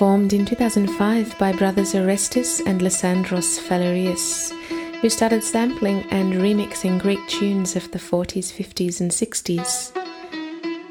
formed 0.00 0.32
in 0.32 0.46
2005 0.46 1.38
by 1.38 1.52
brothers 1.52 1.94
Orestes 1.94 2.60
and 2.60 2.80
Lysandros 2.80 3.60
Falireas, 3.60 4.50
who 5.02 5.10
started 5.10 5.44
sampling 5.44 6.06
and 6.10 6.32
remixing 6.32 6.98
Greek 6.98 7.20
tunes 7.28 7.76
of 7.76 7.90
the 7.90 7.98
40s, 7.98 8.50
50s, 8.50 9.02
and 9.02 9.10
60s. 9.10 9.92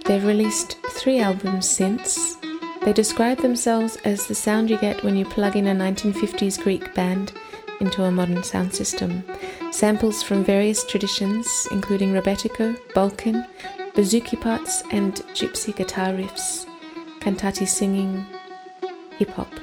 They've 0.06 0.24
released 0.24 0.78
three 0.92 1.20
albums 1.22 1.68
since. 1.68 2.36
They 2.84 2.94
describe 2.94 3.40
themselves 3.40 3.98
as 4.06 4.28
the 4.28 4.36
sound 4.36 4.70
you 4.70 4.78
get 4.78 5.04
when 5.04 5.16
you 5.16 5.26
plug 5.26 5.56
in 5.56 5.66
a 5.66 5.74
1950s 5.74 6.62
Greek 6.62 6.94
band 6.94 7.32
into 7.80 8.04
a 8.04 8.12
modern 8.12 8.44
sound 8.44 8.76
system. 8.76 9.24
Samples 9.72 10.22
from 10.22 10.44
various 10.44 10.86
traditions, 10.86 11.68
including 11.72 12.14
Rebetiko, 12.14 12.78
Balkan, 12.94 13.44
bouzouki 13.96 14.40
parts, 14.40 14.84
and 14.92 15.16
gypsy 15.34 15.76
guitar 15.76 16.10
riffs 16.10 16.68
cantati 17.20 17.68
singing, 17.68 18.26
hip 19.20 19.30
hop. 19.32 19.54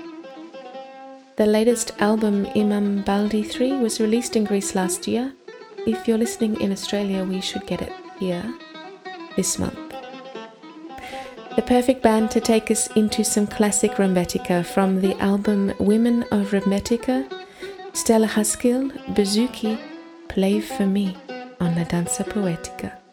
The 1.37 1.47
latest 1.47 1.93
album, 1.99 2.47
Imam 2.55 3.03
Baildi 3.05 3.51
3, 3.51 3.79
was 3.79 4.01
released 4.01 4.37
in 4.37 4.45
Greece 4.45 4.75
last 4.75 5.09
year. 5.09 5.33
If 5.87 6.07
you're 6.07 6.19
listening 6.19 6.61
in 6.61 6.73
Australia, 6.73 7.25
we 7.25 7.41
should 7.41 7.67
get 7.67 7.83
it 7.83 7.93
here 8.19 8.45
this 9.37 9.59
month. 9.59 9.79
The 11.57 11.63
perfect 11.63 12.03
band 12.03 12.31
to 12.33 12.41
take 12.41 12.71
us 12.71 12.89
into 12.97 13.25
some 13.25 13.47
classic 13.47 13.93
Rembetika 13.93 14.65
from 14.65 15.01
the 15.01 15.15
album 15.21 15.73
Women 15.79 16.23
of 16.25 16.51
Rembetika, 16.51 17.27
Stella 17.95 18.27
Haskil, 18.27 18.91
Bouzouki, 19.15 19.79
Play 20.29 20.61
for 20.61 20.87
Me 20.87 21.17
on 21.61 21.75
La 21.77 21.85
Danza 21.85 22.25
Poetica. 22.25 23.06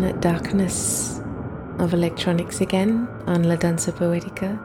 The 0.00 0.14
darkness 0.14 1.20
of 1.78 1.92
electronics 1.92 2.62
again 2.62 3.06
on 3.26 3.42
La 3.42 3.56
Danza 3.56 3.92
Poetica. 3.92 4.58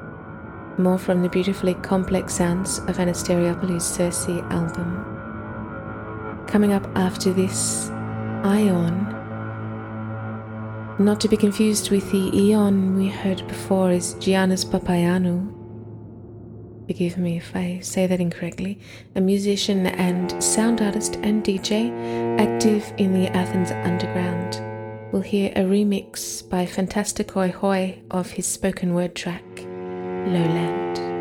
More 0.79 0.97
from 0.97 1.21
the 1.21 1.27
beautifully 1.27 1.73
complex 1.73 2.35
sounds 2.35 2.79
of 2.87 2.97
Anna 2.99 3.11
Stereopoulos' 3.11 3.81
Circe 3.81 4.29
album. 4.49 5.03
Coming 6.47 6.71
up 6.71 6.87
after 6.95 7.33
this, 7.33 7.89
Ion. 8.45 8.95
Not 10.99 11.19
to 11.19 11.27
be 11.27 11.35
confused 11.35 11.91
with 11.91 12.09
the 12.13 12.31
Eon 12.33 12.95
we 12.95 13.09
heard 13.09 13.45
before 13.45 13.91
is 13.91 14.15
Giannis 14.15 14.63
Papayanou. 14.63 15.51
Forgive 16.87 17.17
me 17.17 17.35
if 17.35 17.53
I 17.53 17.79
say 17.81 18.07
that 18.07 18.21
incorrectly. 18.21 18.79
A 19.15 19.19
musician 19.19 19.87
and 19.87 20.41
sound 20.41 20.81
artist 20.81 21.17
and 21.23 21.43
DJ 21.43 21.91
active 22.39 22.93
in 22.97 23.11
the 23.11 23.27
Athens 23.35 23.71
underground. 23.71 24.74
We'll 25.15 25.21
hear 25.21 25.53
a 25.55 25.61
remix 25.61 26.43
by 26.49 26.65
Fantasticoi 26.65 27.53
Hoi 27.53 27.99
of 28.11 28.31
his 28.31 28.45
spoken 28.45 28.93
word 28.93 29.15
track, 29.15 29.45
Lowland. 29.59 31.14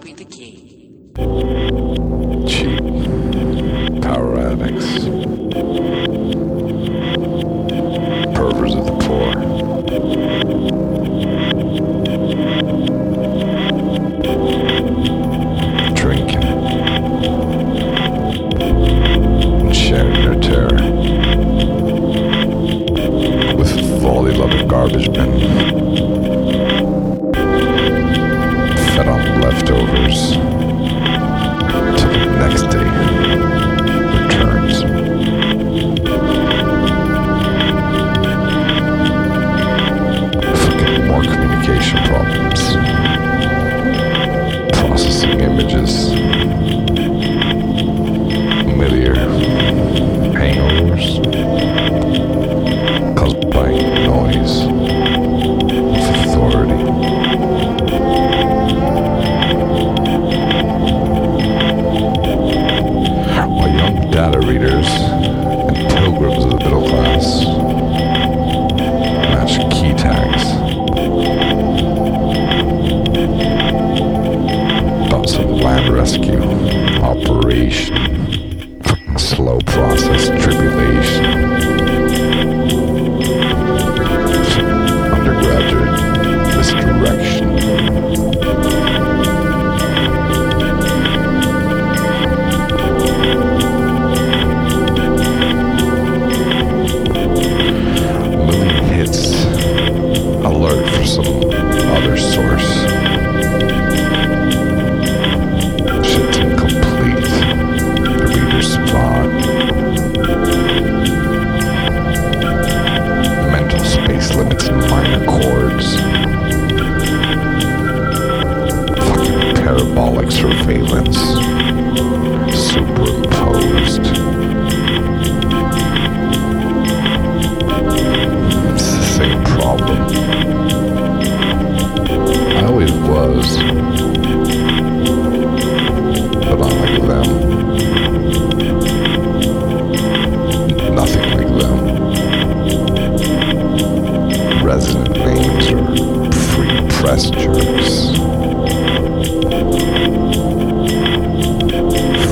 be 0.00 0.12
the 0.14 0.24
key. 0.24 0.90
Cheap. 2.46 4.02
Power 4.02 4.38
addicts. 4.40 5.93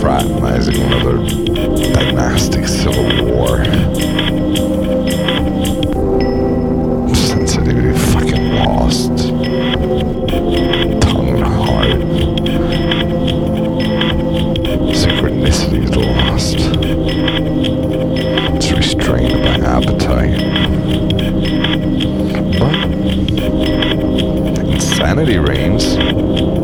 fraternizing 0.02 0.82
another 0.82 1.16
dynastic 1.92 2.66
civil 2.66 3.04
war. 3.24 3.64
Sensitivity 7.14 7.96
fucking 8.10 8.48
lost. 8.56 9.16
Tongue 11.02 11.28
and 11.28 11.46
heart. 11.46 12.00
Synchronicity 14.90 15.84
is 15.84 15.94
lost. 15.94 16.56
It's 18.56 18.72
restrained 18.72 19.40
by 19.44 19.54
appetite. 19.64 20.36
But 22.58 22.74
insanity 24.66 25.38
reigns. 25.38 26.61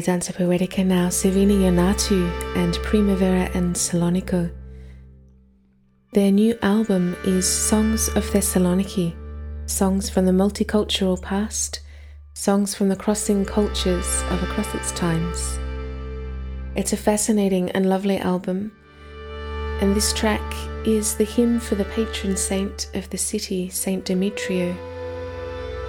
la 0.00 0.06
danza 0.06 0.32
poetica 0.32 0.82
now 0.82 1.10
Savina 1.10 1.52
Yannatou 1.52 2.56
and 2.56 2.72
Primavera 2.76 3.50
en 3.54 3.74
Salonico. 3.74 4.50
Their 6.14 6.32
new 6.32 6.58
album 6.62 7.14
is 7.24 7.46
Songs 7.46 8.08
of 8.16 8.24
Thessaloniki, 8.24 9.14
songs 9.68 10.08
from 10.08 10.24
the 10.24 10.32
multicultural 10.32 11.20
past, 11.20 11.80
songs 12.32 12.74
from 12.74 12.88
the 12.88 12.96
crossing 12.96 13.44
cultures 13.44 14.22
of 14.30 14.42
across 14.42 14.74
its 14.74 14.90
times. 14.92 15.58
It's 16.76 16.94
a 16.94 16.96
fascinating 16.96 17.70
and 17.72 17.90
lovely 17.90 18.16
album, 18.16 18.72
and 19.82 19.94
this 19.94 20.14
track 20.14 20.54
is 20.86 21.14
the 21.16 21.24
hymn 21.24 21.60
for 21.60 21.74
the 21.74 21.84
patron 21.84 22.38
saint 22.38 22.88
of 22.94 23.10
the 23.10 23.18
city, 23.18 23.68
Saint 23.68 24.06
Demetrio. 24.06 24.74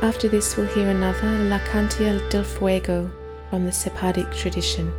After 0.02 0.28
this, 0.28 0.58
we'll 0.58 0.68
hear 0.68 0.90
another, 0.90 1.30
La 1.46 1.60
Cantiga 1.60 2.30
del 2.30 2.44
Fuego, 2.44 3.10
from 3.52 3.66
the 3.66 3.72
Sephardic 3.72 4.32
tradition. 4.32 4.94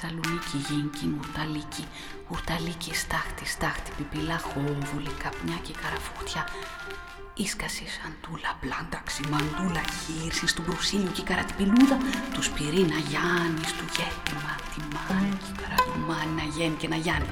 Πάει 0.00 0.10
Σαλονίκη, 0.10 0.56
Γίνκι, 0.68 1.06
Ουρταλίκη, 1.18 1.84
Ουρταλίκη, 2.32 2.94
Στάχτη, 2.94 3.46
Στάχτη, 3.54 3.90
Πιπιλά, 3.96 4.38
Χόβουλη, 4.38 5.12
Καπνιά 5.22 5.58
και 5.66 5.74
Καραφούτια, 5.82 6.42
Ίσκαση, 7.44 7.84
Σαντούλα, 7.94 8.50
Πλάντα, 8.60 8.98
Ξημαντούλα, 9.08 9.82
Χύρση, 9.98 10.46
του 10.54 10.62
Μπρουσίλιου 10.66 11.12
και 11.16 11.22
Καρατιπιλούδα, 11.28 11.96
τους 12.34 12.46
Σπυρίνα, 12.50 12.98
Γιάννη, 13.10 13.66
του 13.78 13.86
Γέτη, 13.94 14.32
Μάτι, 14.44 14.80
Καρατουμάνι, 15.60 16.32
να 16.40 16.46
γίνει 16.56 16.76
και 16.80 16.88
να 16.92 16.98
γιάνει. 17.04 17.30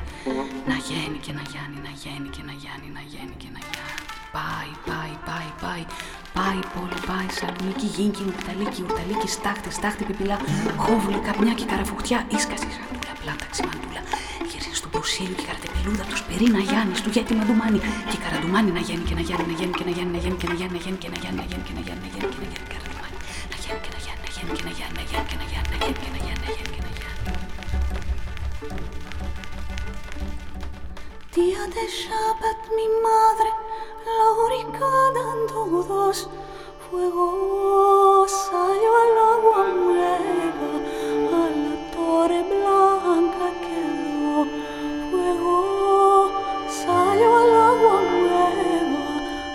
Να 0.70 0.76
γίνει 0.86 1.18
και 1.24 1.32
να 1.38 1.42
γιάνει, 1.50 1.78
να 1.86 1.92
γίνει 2.02 2.28
και 2.34 2.42
να 2.48 2.54
γιάνει, 2.60 2.88
να 2.96 3.02
γίνει 3.12 3.34
και 3.42 3.50
να 3.54 3.60
γιάνει. 3.68 4.02
Πάει, 4.36 4.72
πάει, 4.88 5.14
πάει, 5.28 5.50
πάει, 5.62 5.82
πάει, 6.38 6.60
πόλη, 6.74 6.98
πάει, 7.10 7.28
Σαλονίκη, 7.38 7.86
Γίνκι, 7.96 8.22
Ουρταλίκη, 8.30 8.80
Ουρταλίκη, 8.86 9.28
Στάχτη, 9.36 9.70
Στάχτη, 9.78 10.02
Πιπιλά, 10.08 10.36
Χόβουλη, 10.84 11.18
Καπνιά 11.26 11.54
και 11.58 11.66
Καραφουχτιά, 11.70 12.18
Ίσκαση, 12.36 12.68
Σαντούλα, 12.76 13.14
Πλάντα, 13.20 13.46
Ξημαντούλα, 13.52 14.02
Χύρση, 14.50 14.70
του 14.82 14.88
Μπρουσίλιου 14.92 15.36
και 15.40 15.46
Καρατιπιλούδα, 15.48 16.04
του 16.10 16.16
Σπυρίνα, 16.22 16.60
Γιάννη, 16.68 16.94
του 17.04 17.10
Γέτη, 17.14 17.32
Μαντουμάνι, 17.38 17.80
και 18.10 18.18
Καρατουμάνι, 18.24 18.70
να 18.78 18.82
γίνει 18.88 19.04
και 19.08 19.14
να 19.18 19.22
γιάνει, 19.26 19.46
να 19.50 19.56
γίνει 19.60 19.74
και 19.78 19.84
να 19.88 19.92
γιάνει, 19.96 20.12
να 20.16 20.20
γίνει 20.24 20.36
και 20.40 20.48
να 20.50 20.54
γιάνει, 20.58 20.72
να 20.76 20.80
γίνει 20.84 20.98
και 21.02 21.08
να 21.12 21.18
γιάνει, 21.22 21.38
να 21.40 21.46
γίνει 21.50 21.64
και 21.66 21.74
να 21.76 21.82
γιάνει, 21.86 22.02
να 22.04 22.10
γίνει 22.14 22.28
και 22.34 22.40
να 22.42 22.48
γιάνει, 22.50 22.68
Καρατουμάνι, 22.72 23.16
να 23.52 23.56
γίνει 23.62 23.80
και 23.84 23.90
να 23.94 24.00
γιάνει, 24.04 24.22
να 24.26 24.30
γίνει 24.36 24.52
και 24.58 24.64
να 24.68 24.72
γιάνει, 24.78 24.94
να 25.00 25.04
γίνει 25.10 25.26
και 25.30 25.36
να 25.40 25.46
γιάνει, 25.50 25.68
να 25.72 25.78
γίνει 25.82 25.98
και 26.02 26.10
να 26.14 26.18
γιάνει, 26.24 26.42
να 26.46 26.52
γίνει 26.56 26.70
και 26.74 26.82
να 26.86 26.90
γιάνει. 26.96 27.12
Día 31.36 31.64
de 31.76 31.84
Shabbat, 32.00 32.60
mi 32.76 32.86
madre, 33.06 33.50
la 34.06 34.28
única 34.46 34.86
dando 35.14 35.82
dos 35.82 36.28
fuego 36.90 38.26
salió 38.28 38.90
al 39.02 39.18
agua 39.34 39.64
nueva 39.74 40.70
a 41.32 41.44
la 41.64 41.74
torre 41.94 42.42
blanca 42.42 43.46
quedó 43.64 44.46
fuego 45.10 46.30
salió 46.68 47.28
al 47.36 47.54
agua 47.72 47.96
nueva 48.20 49.04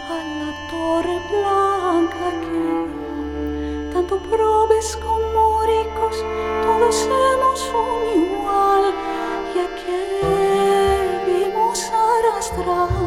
a 0.10 0.18
la 0.39 0.52
torre 0.72 1.18
blanca 1.30 2.28
quedó. 2.41 3.93
Tanto 3.93 4.18
probes 4.32 4.97
como 4.97 5.62
ricos 5.64 6.18
todos 6.66 6.97
hemos 7.06 7.62
un 7.74 8.02
igual 8.24 8.93
y 9.54 9.60
aquel 9.60 11.22
vimos 11.28 11.80
arrastrar 11.91 12.99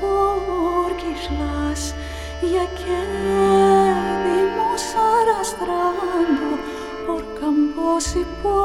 πόρκισλας 0.00 1.94
για 2.40 2.64
κέδι 2.80 4.40
μου 4.54 4.70
σαραστράντο 4.88 6.52
πορκαμπός 7.06 8.06
υπό 8.24 8.56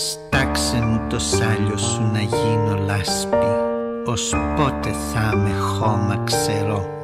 Στάξε 0.00 0.76
μου 0.76 1.06
το 1.08 1.18
σάλιο 1.18 1.76
σου 1.76 2.02
να 2.12 2.20
γίνω 2.20 2.78
λάσπη 2.86 3.36
Ως 4.06 4.34
πότε 4.56 4.90
θα 4.90 5.36
με 5.36 5.58
χώμα 5.58 6.22
ξερό 6.24 6.97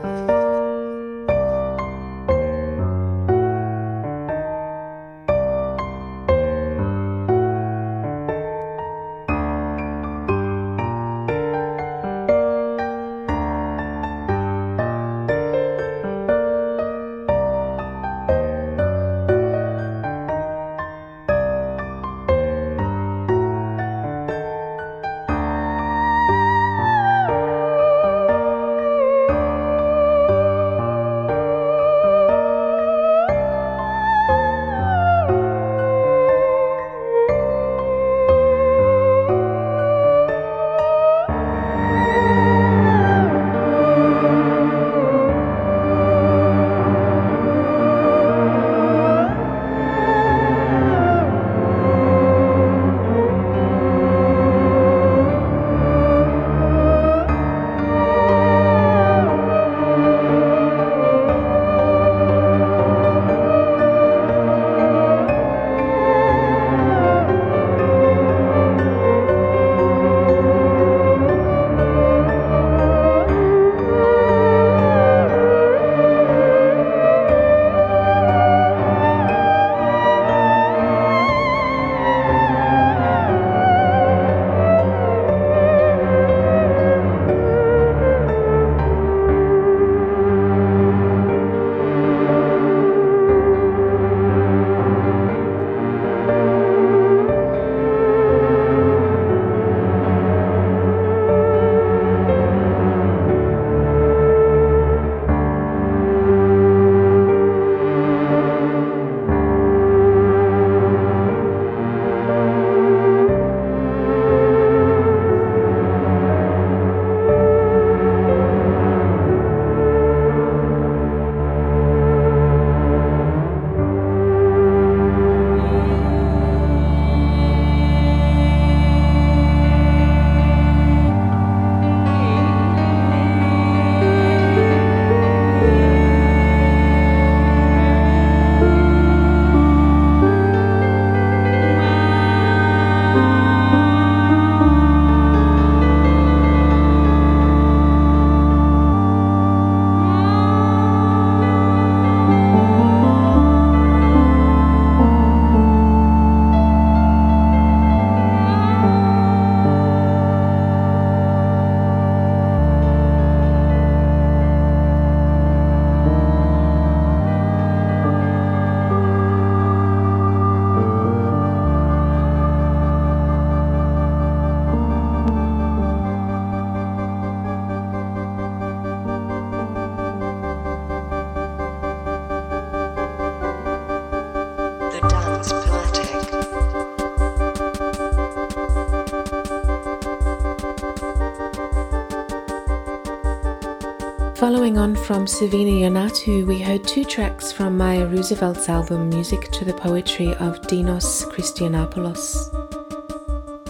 from 195.07 195.27
Savina 195.27 195.71
Yannatou, 195.71 196.47
we 196.47 196.63
heard 196.63 196.83
two 196.83 197.05
tracks 197.05 197.53
from 197.53 197.77
May 197.77 198.03
Roosevelt's 198.03 198.71
album 198.71 199.11
Music 199.11 199.51
to 199.51 199.63
the 199.63 199.75
Poetry 199.75 200.29
of 200.37 200.63
Dinos 200.63 201.31
Christianopoulos. 201.31 202.49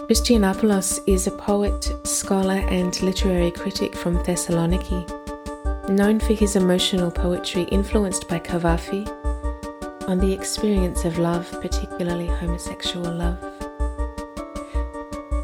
Christianopoulos 0.06 1.02
is 1.08 1.26
a 1.26 1.32
poet, 1.32 1.92
scholar, 2.04 2.64
and 2.68 3.02
literary 3.02 3.50
critic 3.50 3.96
from 3.96 4.18
Thessaloniki, 4.18 5.88
known 5.88 6.20
for 6.20 6.34
his 6.34 6.54
emotional 6.54 7.10
poetry 7.10 7.62
influenced 7.64 8.28
by 8.28 8.38
Kavafi 8.38 9.04
on 10.08 10.18
the 10.18 10.32
experience 10.32 11.04
of 11.04 11.18
love, 11.18 11.50
particularly 11.60 12.26
homosexual 12.26 13.12
love. 13.12 13.42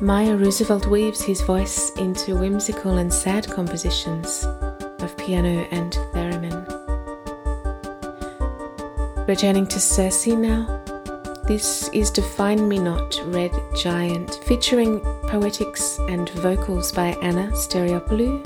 May 0.00 0.32
Roosevelt 0.32 0.86
weaves 0.86 1.20
his 1.20 1.40
voice 1.40 1.90
into 1.96 2.36
whimsical 2.36 2.98
and 2.98 3.12
sad 3.12 3.50
compositions 3.50 4.46
piano 5.30 5.64
and 5.70 5.92
theremin. 6.12 6.66
Returning 9.28 9.64
to 9.68 9.78
Circe 9.78 10.26
now, 10.26 10.82
this 11.46 11.88
is 11.90 12.10
Define 12.10 12.68
Me 12.68 12.80
Not, 12.80 13.22
Red 13.26 13.52
Giant, 13.76 14.40
featuring 14.46 14.98
poetics 15.28 16.00
and 16.08 16.28
vocals 16.30 16.90
by 16.90 17.10
Anna 17.22 17.46
Stereopoulou 17.52 18.44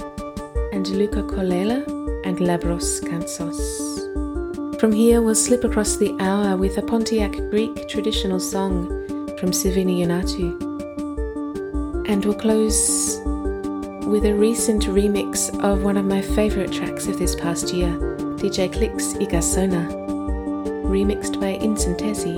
and 0.75 0.87
Luca 0.89 1.23
Colella 1.23 1.87
and 2.27 2.37
Labros 2.37 3.01
Kansos. 3.01 4.79
From 4.79 4.93
here, 4.93 5.23
we'll 5.23 5.35
slip 5.35 5.65
across 5.65 5.97
the 5.97 6.15
hour 6.21 6.55
with 6.59 6.77
a 6.77 6.83
Pontic 6.83 7.49
Greek 7.51 7.89
traditional 7.89 8.41
song 8.41 8.89
from 9.39 9.55
Savina 9.55 9.93
Yannatou. 9.93 10.61
And 12.07 12.23
we'll 12.27 12.35
close 12.35 13.24
with 14.07 14.27
a 14.27 14.35
recent 14.35 14.85
remix 14.85 15.49
of 15.63 15.83
one 15.83 15.97
of 15.97 16.05
my 16.05 16.21
favorite 16.21 16.71
tracks 16.71 17.07
of 17.07 17.19
this 17.19 17.35
past 17.35 17.73
year, 17.73 17.89
DJ 18.37 18.71
Clicks 18.71 19.15
Igasona, 19.15 19.89
remixed 20.85 21.41
by 21.41 21.57
Incentesi 21.59 22.37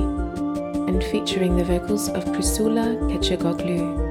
and 0.89 1.03
featuring 1.05 1.57
the 1.57 1.65
vocals 1.65 2.09
of 2.09 2.25
Priscilla 2.33 2.97
Kechagoglu. 3.11 4.06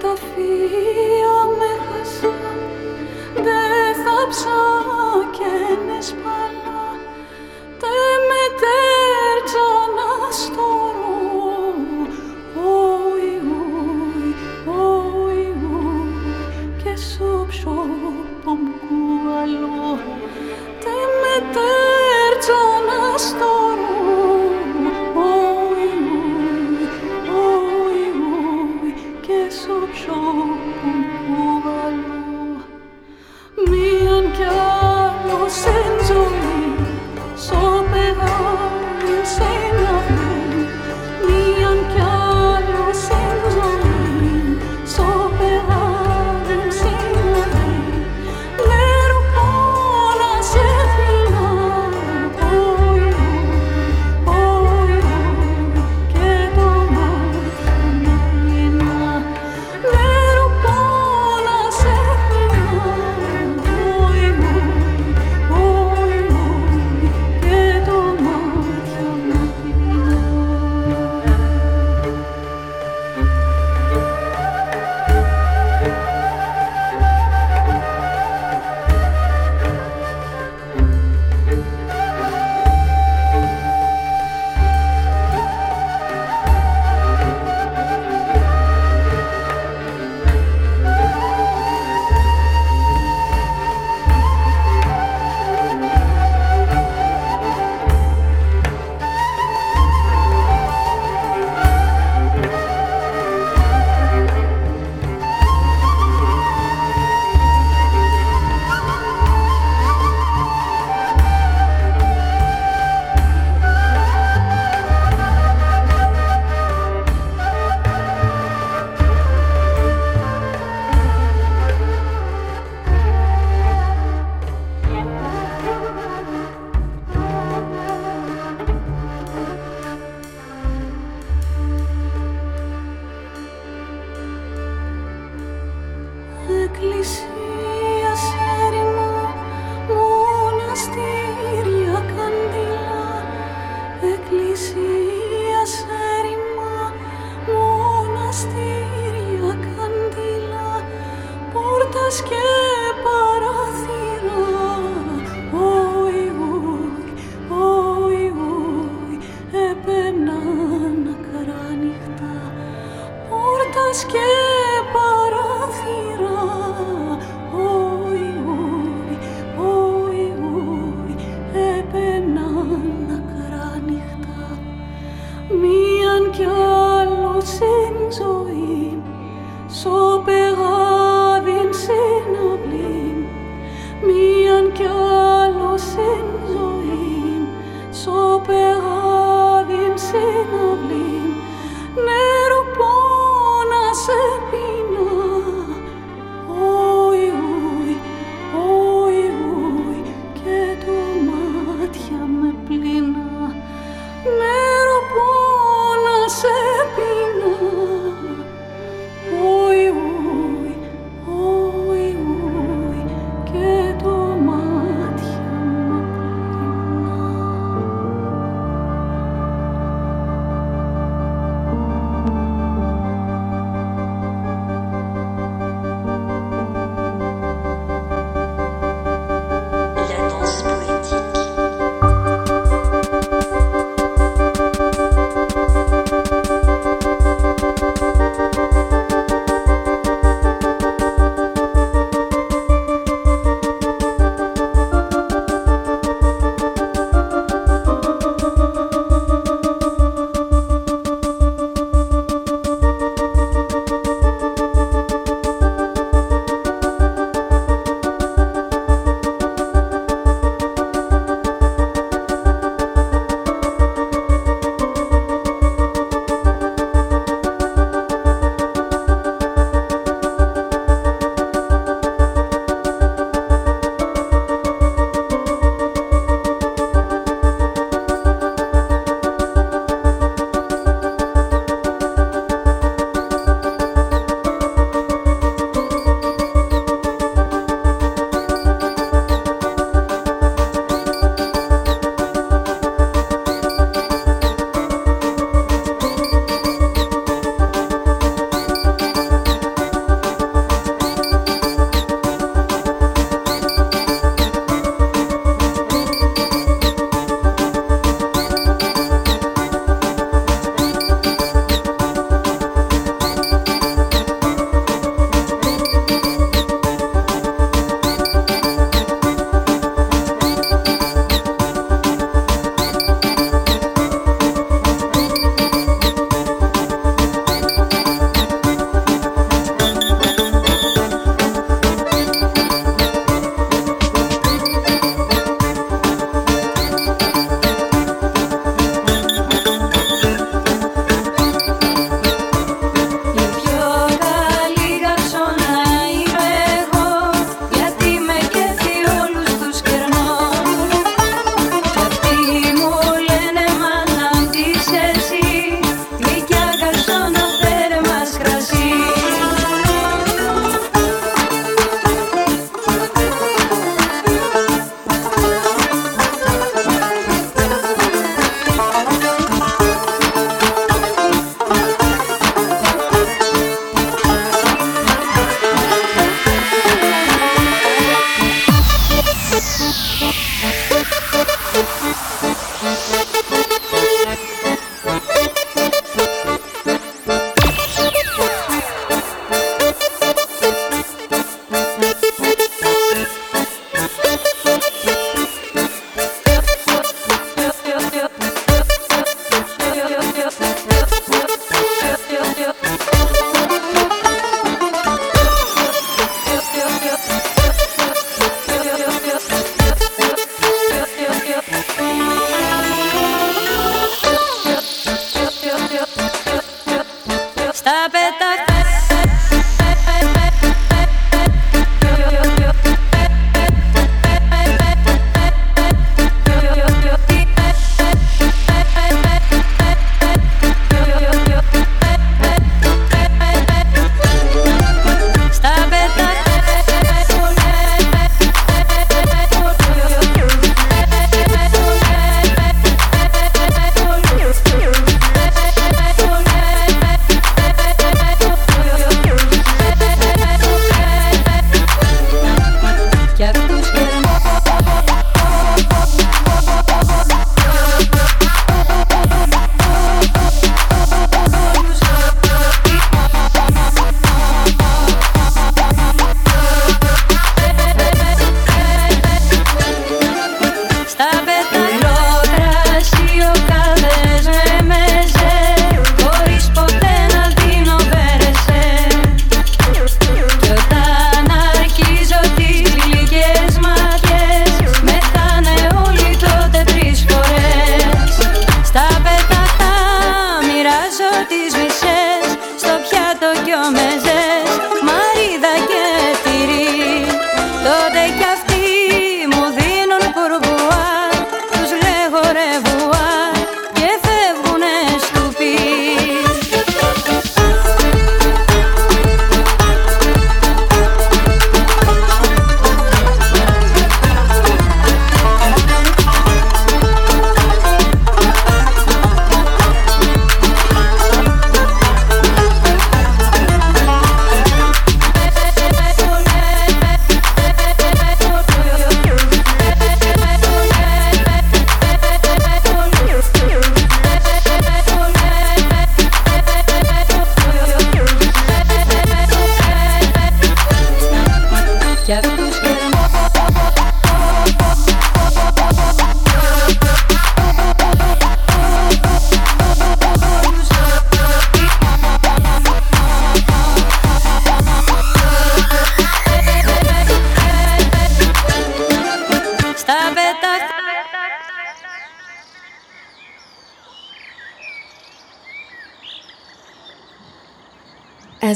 τα 0.00 0.14
φύλλα 0.16 1.40
με 1.58 1.70
χασά, 1.86 2.34
δεν 3.34 3.94
θα 4.04 4.28
ψάχνω 4.28 4.69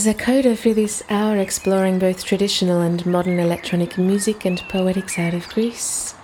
As 0.04 0.08
a 0.08 0.12
coda 0.12 0.54
for 0.54 0.74
this 0.74 1.02
hour 1.08 1.38
exploring 1.38 1.98
both 1.98 2.26
traditional 2.26 2.82
and 2.82 3.06
modern 3.06 3.38
electronic 3.38 3.96
music 3.96 4.44
and 4.44 4.62
poetics 4.68 5.18
out 5.18 5.32
of 5.32 5.48
Greece, 5.48 6.14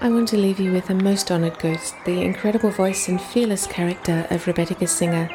I 0.00 0.08
want 0.08 0.28
to 0.28 0.38
leave 0.38 0.58
you 0.58 0.72
with 0.72 0.88
a 0.88 0.94
most 0.94 1.30
honoured 1.30 1.58
ghost, 1.58 1.94
the 2.06 2.22
incredible 2.22 2.70
voice 2.70 3.06
and 3.08 3.20
fearless 3.20 3.66
character 3.66 4.26
of 4.30 4.46
Rebetika 4.46 4.88
singer 4.88 5.28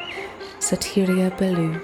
Sotiria 0.57 1.29
Bellou. 1.37 1.79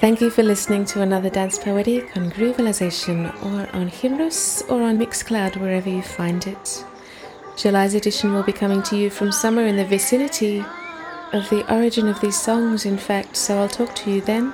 Thank 0.00 0.20
you 0.20 0.30
for 0.30 0.42
listening 0.42 0.84
to 0.86 1.02
another 1.02 1.30
Dance 1.30 1.56
Poetic 1.56 2.16
on 2.16 2.32
Groovalizacion 2.32 3.32
or 3.44 3.72
on 3.72 3.88
Hymnos 3.88 4.68
or 4.68 4.82
on 4.82 4.98
Mixcloud, 4.98 5.58
wherever 5.58 5.88
you 5.88 6.02
find 6.02 6.44
it. 6.44 6.84
July's 7.56 7.94
edition 7.94 8.34
will 8.34 8.42
be 8.42 8.52
coming 8.52 8.82
to 8.82 8.96
you 8.96 9.10
from 9.10 9.30
somewhere 9.30 9.68
in 9.68 9.76
the 9.76 9.84
vicinity 9.84 10.64
of 11.32 11.48
the 11.50 11.64
origin 11.72 12.08
of 12.08 12.20
these 12.20 12.40
songs, 12.40 12.86
in 12.86 12.96
fact, 12.96 13.36
so 13.36 13.58
I'll 13.58 13.68
talk 13.68 13.94
to 13.96 14.10
you 14.10 14.20
then, 14.20 14.50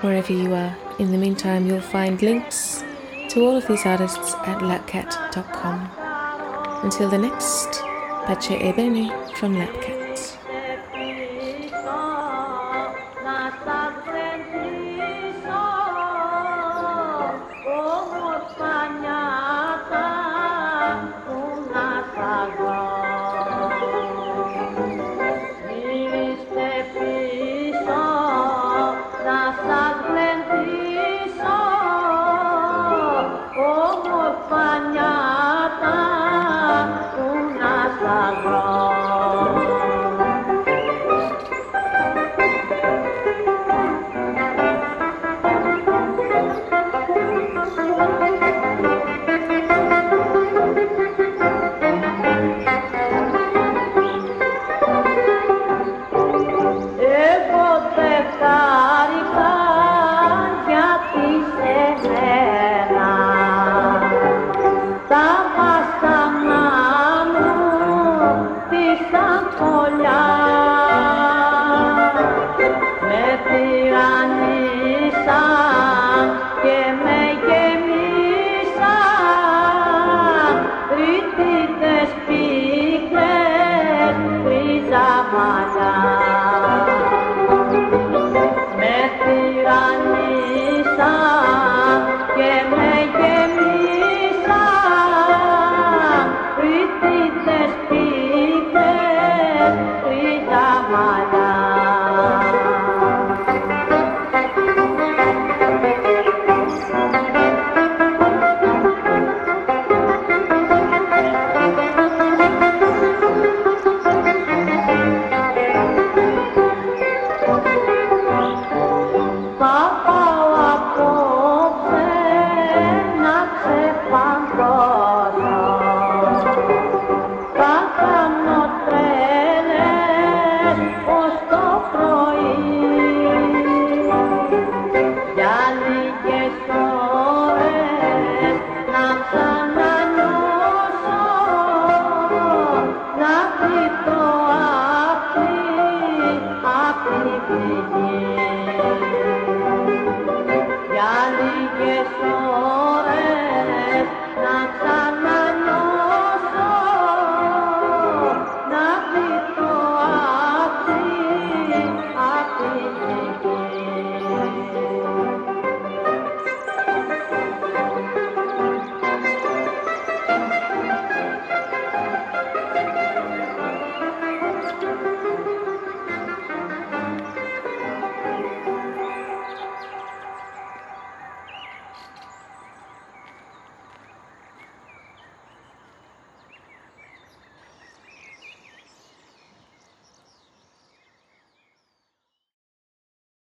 wherever 0.00 0.32
you 0.32 0.54
are. 0.54 0.76
In 0.98 1.12
the 1.12 1.18
meantime, 1.18 1.66
you'll 1.66 1.80
find 1.80 2.20
links 2.22 2.82
to 3.30 3.44
all 3.44 3.56
of 3.56 3.66
these 3.66 3.84
artists 3.84 4.34
at 4.46 4.58
lapkat.com. 4.60 5.90
Until 6.84 7.08
the 7.10 7.18
next, 7.18 7.82
Pace 8.26 8.48
Ebene 8.48 9.36
from 9.36 9.54
Lapkat. 9.54 9.97